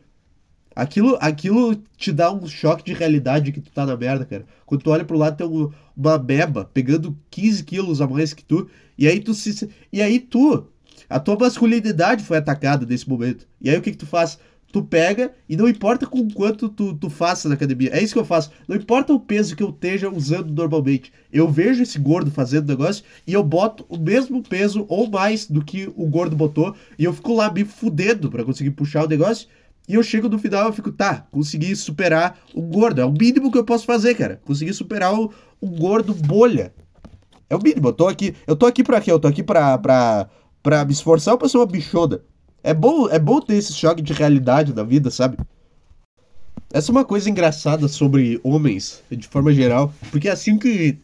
Aquilo, 0.78 1.18
aquilo 1.20 1.76
te 1.98 2.12
dá 2.12 2.32
um 2.32 2.46
choque 2.46 2.84
de 2.84 2.94
realidade 2.94 3.52
que 3.52 3.60
tu 3.60 3.72
tá 3.72 3.84
na 3.84 3.98
merda, 3.98 4.24
cara. 4.24 4.46
Quando 4.64 4.84
tu 4.84 4.92
olha 4.92 5.04
pro 5.04 5.18
lado, 5.18 5.36
tem 5.36 5.48
um, 5.48 5.72
uma 5.96 6.20
beba 6.20 6.70
pegando 6.72 7.18
15 7.32 7.64
quilos 7.64 8.00
a 8.00 8.06
mais 8.06 8.32
que 8.32 8.44
tu. 8.44 8.70
E 8.96 9.08
aí 9.08 9.20
tu 9.20 9.34
se. 9.34 9.68
E 9.92 10.04
aí 10.04 10.20
tu. 10.20 10.68
A 11.10 11.20
tua 11.20 11.36
masculinidade 11.36 12.24
foi 12.24 12.38
atacada 12.38 12.86
nesse 12.86 13.10
momento. 13.10 13.48
E 13.60 13.72
aí 13.72 13.78
o 13.78 13.82
que, 13.82 13.90
que 13.90 13.98
tu 13.98 14.06
faz? 14.06 14.38
tu 14.72 14.84
pega 14.84 15.32
e 15.48 15.56
não 15.56 15.68
importa 15.68 16.06
com 16.06 16.30
quanto 16.30 16.70
tu, 16.70 16.94
tu 16.94 17.10
faça 17.10 17.48
na 17.48 17.56
academia. 17.56 17.90
É 17.92 18.04
isso 18.04 18.14
que 18.14 18.20
eu 18.20 18.26
faço. 18.26 18.52
Não 18.68 18.76
importa 18.76 19.14
o 19.14 19.20
peso 19.20 19.56
que 19.56 19.64
eu 19.64 19.70
esteja 19.70 20.10
usando 20.10 20.52
normalmente. 20.52 21.12
Eu 21.32 21.50
vejo 21.50 21.82
esse 21.82 21.98
gordo 21.98 22.30
fazendo 22.30 22.68
negócio 22.68 23.04
e 23.26 23.34
eu 23.34 23.44
boto 23.44 23.86
o 23.90 23.98
mesmo 23.98 24.44
peso 24.44 24.86
ou 24.88 25.10
mais 25.10 25.48
do 25.48 25.64
que 25.64 25.92
o 25.96 26.06
gordo 26.06 26.36
botou 26.36 26.76
e 27.00 27.06
eu 27.06 27.14
fico 27.14 27.34
lá 27.34 27.52
me 27.52 27.64
fudendo 27.64 28.30
para 28.30 28.44
conseguir 28.44 28.72
puxar 28.72 29.06
o 29.06 29.08
negócio. 29.08 29.48
E 29.88 29.94
eu 29.94 30.04
chego 30.04 30.28
no 30.28 30.38
final 30.38 30.70
e 30.70 30.74
fico, 30.74 30.92
tá, 30.92 31.26
consegui 31.32 31.76
superar 31.76 32.38
o 32.54 32.62
gordo. 32.62 33.00
É 33.00 33.06
o 33.06 33.12
mínimo 33.12 33.52
que 33.52 33.58
eu 33.58 33.64
posso 33.64 33.86
fazer, 33.86 34.16
cara. 34.16 34.42
Consegui 34.44 34.74
superar 34.74 35.18
o, 35.18 35.32
o 35.62 35.68
gordo 35.68 36.14
bolha. 36.14 36.74
É 37.50 37.56
o 37.56 37.62
mínimo. 37.62 37.88
Eu 37.88 37.94
tô 37.94 38.08
aqui, 38.08 38.36
eu 38.46 38.56
tô 38.56 38.66
aqui 38.66 38.84
pra 38.84 39.00
quê? 39.00 39.12
Eu 39.12 39.20
tô 39.20 39.28
aqui 39.28 39.42
pra, 39.42 39.78
pra, 39.78 40.30
pra 40.62 40.84
me 40.84 40.92
esforçar 40.92 41.38
pra 41.38 41.48
ser 41.48 41.58
uma 41.58 41.66
bichona? 41.66 42.20
É 42.62 42.74
bom, 42.74 43.08
é 43.08 43.18
bom 43.18 43.40
ter 43.40 43.56
esse 43.56 43.72
choque 43.72 44.02
de 44.02 44.12
realidade 44.12 44.74
da 44.74 44.84
vida, 44.84 45.10
sabe? 45.10 45.38
Essa 46.74 46.92
é 46.92 46.94
uma 46.94 47.06
coisa 47.06 47.30
engraçada 47.30 47.88
sobre 47.88 48.42
homens, 48.44 49.02
de 49.10 49.26
forma 49.26 49.54
geral, 49.54 49.94
porque 50.12 50.28
é 50.28 50.32
assim 50.32 50.58
que. 50.58 50.98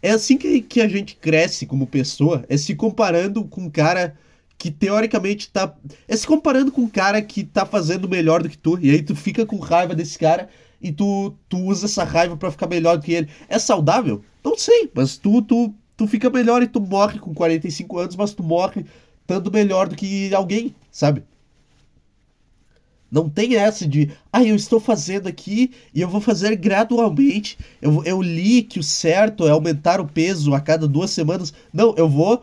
É 0.00 0.12
assim 0.12 0.38
que, 0.38 0.62
que 0.62 0.80
a 0.80 0.88
gente 0.88 1.16
cresce 1.16 1.66
como 1.66 1.86
pessoa, 1.86 2.44
é 2.48 2.56
se 2.56 2.74
comparando 2.74 3.44
com 3.44 3.62
um 3.62 3.70
cara 3.70 4.16
que 4.60 4.70
teoricamente 4.70 5.50
tá. 5.50 5.74
É 6.06 6.14
se 6.14 6.26
comparando 6.26 6.70
com 6.70 6.82
um 6.82 6.88
cara 6.88 7.22
que 7.22 7.42
tá 7.42 7.64
fazendo 7.64 8.06
melhor 8.06 8.42
do 8.42 8.48
que 8.48 8.58
tu, 8.58 8.78
e 8.78 8.90
aí 8.90 9.02
tu 9.02 9.16
fica 9.16 9.46
com 9.46 9.56
raiva 9.58 9.94
desse 9.94 10.18
cara 10.18 10.50
e 10.82 10.92
tu, 10.92 11.34
tu 11.48 11.56
usa 11.56 11.86
essa 11.86 12.04
raiva 12.04 12.36
para 12.36 12.50
ficar 12.50 12.68
melhor 12.68 12.98
do 12.98 13.02
que 13.02 13.14
ele. 13.14 13.30
É 13.48 13.58
saudável? 13.58 14.22
Não 14.44 14.58
sei, 14.58 14.90
mas 14.94 15.16
tu, 15.16 15.40
tu, 15.40 15.74
tu 15.96 16.06
fica 16.06 16.28
melhor 16.28 16.62
e 16.62 16.66
tu 16.66 16.78
morre 16.78 17.18
com 17.18 17.32
45 17.32 17.98
anos, 17.98 18.16
mas 18.16 18.34
tu 18.34 18.42
morre 18.42 18.84
estando 19.22 19.50
melhor 19.50 19.88
do 19.88 19.96
que 19.96 20.34
alguém, 20.34 20.74
sabe? 20.92 21.24
Não 23.10 23.30
tem 23.30 23.56
essa 23.56 23.88
de, 23.88 24.10
ah, 24.30 24.44
eu 24.44 24.54
estou 24.54 24.78
fazendo 24.78 25.26
aqui 25.26 25.70
e 25.94 26.02
eu 26.02 26.08
vou 26.08 26.20
fazer 26.20 26.54
gradualmente. 26.54 27.58
Eu, 27.80 28.04
eu 28.04 28.20
li 28.20 28.62
que 28.62 28.78
o 28.78 28.82
certo 28.82 29.48
é 29.48 29.50
aumentar 29.50 30.02
o 30.02 30.06
peso 30.06 30.54
a 30.54 30.60
cada 30.60 30.86
duas 30.86 31.10
semanas. 31.12 31.50
Não, 31.72 31.94
eu 31.96 32.08
vou. 32.08 32.42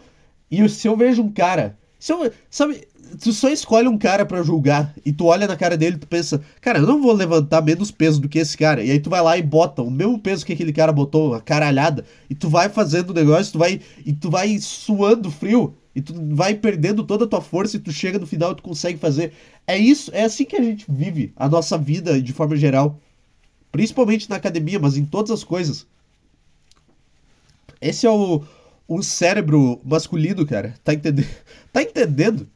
E 0.49 0.67
se 0.67 0.87
eu 0.87 0.97
vejo 0.97 1.21
um 1.21 1.31
cara. 1.31 1.77
Eu, 2.09 2.31
sabe, 2.49 2.87
tu 3.21 3.33
só 3.33 3.49
escolhe 3.49 3.87
um 3.87 3.97
cara 3.97 4.25
para 4.25 4.43
julgar 4.43 4.93
e 5.05 5.11
tu 5.11 5.25
olha 5.25 5.47
na 5.47 5.55
cara 5.55 5.77
dele 5.77 5.95
e 5.95 5.99
tu 5.99 6.07
pensa, 6.07 6.41
cara, 6.61 6.79
eu 6.79 6.85
não 6.85 7.01
vou 7.01 7.13
levantar 7.13 7.61
menos 7.61 7.91
peso 7.91 8.21
do 8.21 8.29
que 8.29 8.39
esse 8.39 8.57
cara. 8.57 8.83
E 8.83 8.91
aí 8.91 8.99
tu 8.99 9.09
vai 9.09 9.21
lá 9.21 9.37
e 9.37 9.41
bota 9.41 9.81
o 9.81 9.89
mesmo 9.89 10.19
peso 10.19 10.45
que 10.45 10.53
aquele 10.53 10.73
cara 10.73 10.91
botou, 10.91 11.33
a 11.33 11.41
caralhada, 11.41 12.05
e 12.29 12.35
tu 12.35 12.49
vai 12.49 12.69
fazendo 12.69 13.11
o 13.11 13.13
negócio, 13.13 13.53
tu 13.53 13.59
vai 13.59 13.81
e 14.05 14.13
tu 14.13 14.29
vai 14.29 14.57
suando 14.59 15.31
frio 15.31 15.75
e 15.95 16.01
tu 16.01 16.13
vai 16.35 16.53
perdendo 16.53 17.03
toda 17.03 17.25
a 17.25 17.27
tua 17.27 17.41
força 17.41 17.77
e 17.77 17.79
tu 17.79 17.91
chega 17.91 18.19
no 18.19 18.27
final 18.27 18.51
e 18.51 18.55
tu 18.55 18.63
consegue 18.63 18.99
fazer. 18.99 19.33
É 19.65 19.77
isso, 19.77 20.11
é 20.13 20.23
assim 20.23 20.45
que 20.45 20.55
a 20.55 20.61
gente 20.61 20.85
vive 20.87 21.33
a 21.35 21.49
nossa 21.49 21.77
vida 21.77 22.21
de 22.21 22.33
forma 22.33 22.55
geral. 22.55 22.99
Principalmente 23.71 24.29
na 24.29 24.35
academia, 24.35 24.79
mas 24.79 24.95
em 24.95 25.05
todas 25.05 25.31
as 25.31 25.43
coisas. 25.43 25.87
Esse 27.81 28.05
é 28.05 28.09
o, 28.09 28.43
o 28.87 29.01
cérebro 29.03 29.81
masculino, 29.83 30.45
cara. 30.45 30.73
Tá 30.83 30.93
entendendo? 30.93 31.27
Tá 31.71 31.83
entendendo? 31.83 32.47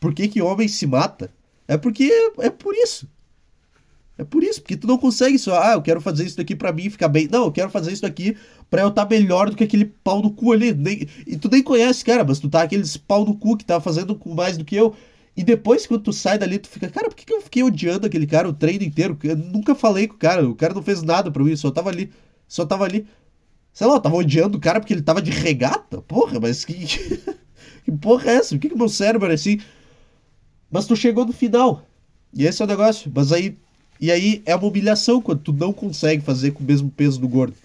Por 0.00 0.14
que, 0.14 0.28
que 0.28 0.40
homem 0.40 0.68
se 0.68 0.86
mata? 0.86 1.30
É 1.68 1.76
porque 1.76 2.10
é, 2.38 2.48
por 2.48 2.74
isso. 2.74 3.08
É 4.16 4.22
por 4.24 4.44
isso, 4.44 4.60
porque 4.62 4.76
tu 4.76 4.86
não 4.86 4.96
consegue 4.96 5.38
só, 5.38 5.60
ah, 5.60 5.72
eu 5.72 5.82
quero 5.82 6.00
fazer 6.00 6.24
isso 6.24 6.36
daqui 6.36 6.54
para 6.54 6.72
mim 6.72 6.88
ficar 6.88 7.08
bem. 7.08 7.28
Não, 7.30 7.46
eu 7.46 7.52
quero 7.52 7.68
fazer 7.68 7.92
isso 7.92 8.02
daqui 8.02 8.36
pra 8.70 8.82
eu 8.82 8.88
estar 8.88 9.04
tá 9.04 9.10
melhor 9.10 9.50
do 9.50 9.56
que 9.56 9.64
aquele 9.64 9.86
pau 9.86 10.22
no 10.22 10.30
cu 10.30 10.52
ali. 10.52 10.72
Nem, 10.72 11.08
e 11.26 11.36
tu 11.36 11.50
nem 11.50 11.62
conhece, 11.62 12.04
cara, 12.04 12.24
mas 12.24 12.38
tu 12.38 12.48
tá 12.48 12.62
aqueles 12.62 12.96
pau 12.96 13.24
no 13.24 13.36
cu 13.36 13.56
que 13.56 13.64
tá 13.64 13.80
fazendo 13.80 14.18
mais 14.26 14.56
do 14.56 14.64
que 14.64 14.76
eu. 14.76 14.94
E 15.36 15.42
depois, 15.42 15.86
quando 15.86 16.02
tu 16.02 16.12
sai 16.12 16.38
dali, 16.38 16.58
tu 16.58 16.68
fica, 16.68 16.88
cara, 16.88 17.08
por 17.08 17.16
que, 17.16 17.26
que 17.26 17.32
eu 17.32 17.42
fiquei 17.42 17.62
odiando 17.64 18.06
aquele 18.06 18.26
cara 18.26 18.48
o 18.48 18.52
treino 18.52 18.84
inteiro? 18.84 19.18
Eu 19.24 19.36
nunca 19.36 19.74
falei 19.74 20.06
com 20.06 20.14
o 20.14 20.18
cara, 20.18 20.48
o 20.48 20.54
cara 20.54 20.72
não 20.72 20.82
fez 20.82 21.02
nada 21.02 21.30
pra 21.30 21.42
mim, 21.42 21.56
só 21.56 21.70
tava 21.72 21.90
ali. 21.90 22.10
Só 22.46 22.64
tava 22.64 22.84
ali. 22.84 23.06
Sei 23.74 23.86
lá, 23.86 23.94
eu 23.94 24.00
tava 24.00 24.16
odiando 24.16 24.56
o 24.56 24.60
cara 24.60 24.80
porque 24.80 24.94
ele 24.94 25.02
tava 25.02 25.20
de 25.20 25.32
regata? 25.32 26.00
Porra, 26.00 26.40
mas 26.40 26.64
que. 26.64 26.74
que 27.84 27.92
porra 28.00 28.30
é 28.30 28.34
essa? 28.36 28.54
Por 28.54 28.60
que, 28.60 28.68
que 28.70 28.76
meu 28.76 28.88
cérebro 28.88 29.30
é 29.30 29.34
assim? 29.34 29.60
Mas 30.70 30.86
tu 30.86 30.96
chegou 30.96 31.26
no 31.26 31.32
final. 31.32 31.84
E 32.32 32.46
esse 32.46 32.62
é 32.62 32.64
o 32.64 32.68
negócio. 32.68 33.10
Mas 33.14 33.32
aí 33.32 33.58
e 34.00 34.10
aí 34.10 34.42
é 34.44 34.54
uma 34.54 34.66
humilhação 34.66 35.20
quando 35.20 35.40
tu 35.40 35.52
não 35.52 35.72
consegue 35.72 36.22
fazer 36.22 36.52
com 36.52 36.62
o 36.62 36.66
mesmo 36.66 36.90
peso 36.90 37.20
do 37.20 37.28
gordo. 37.28 37.56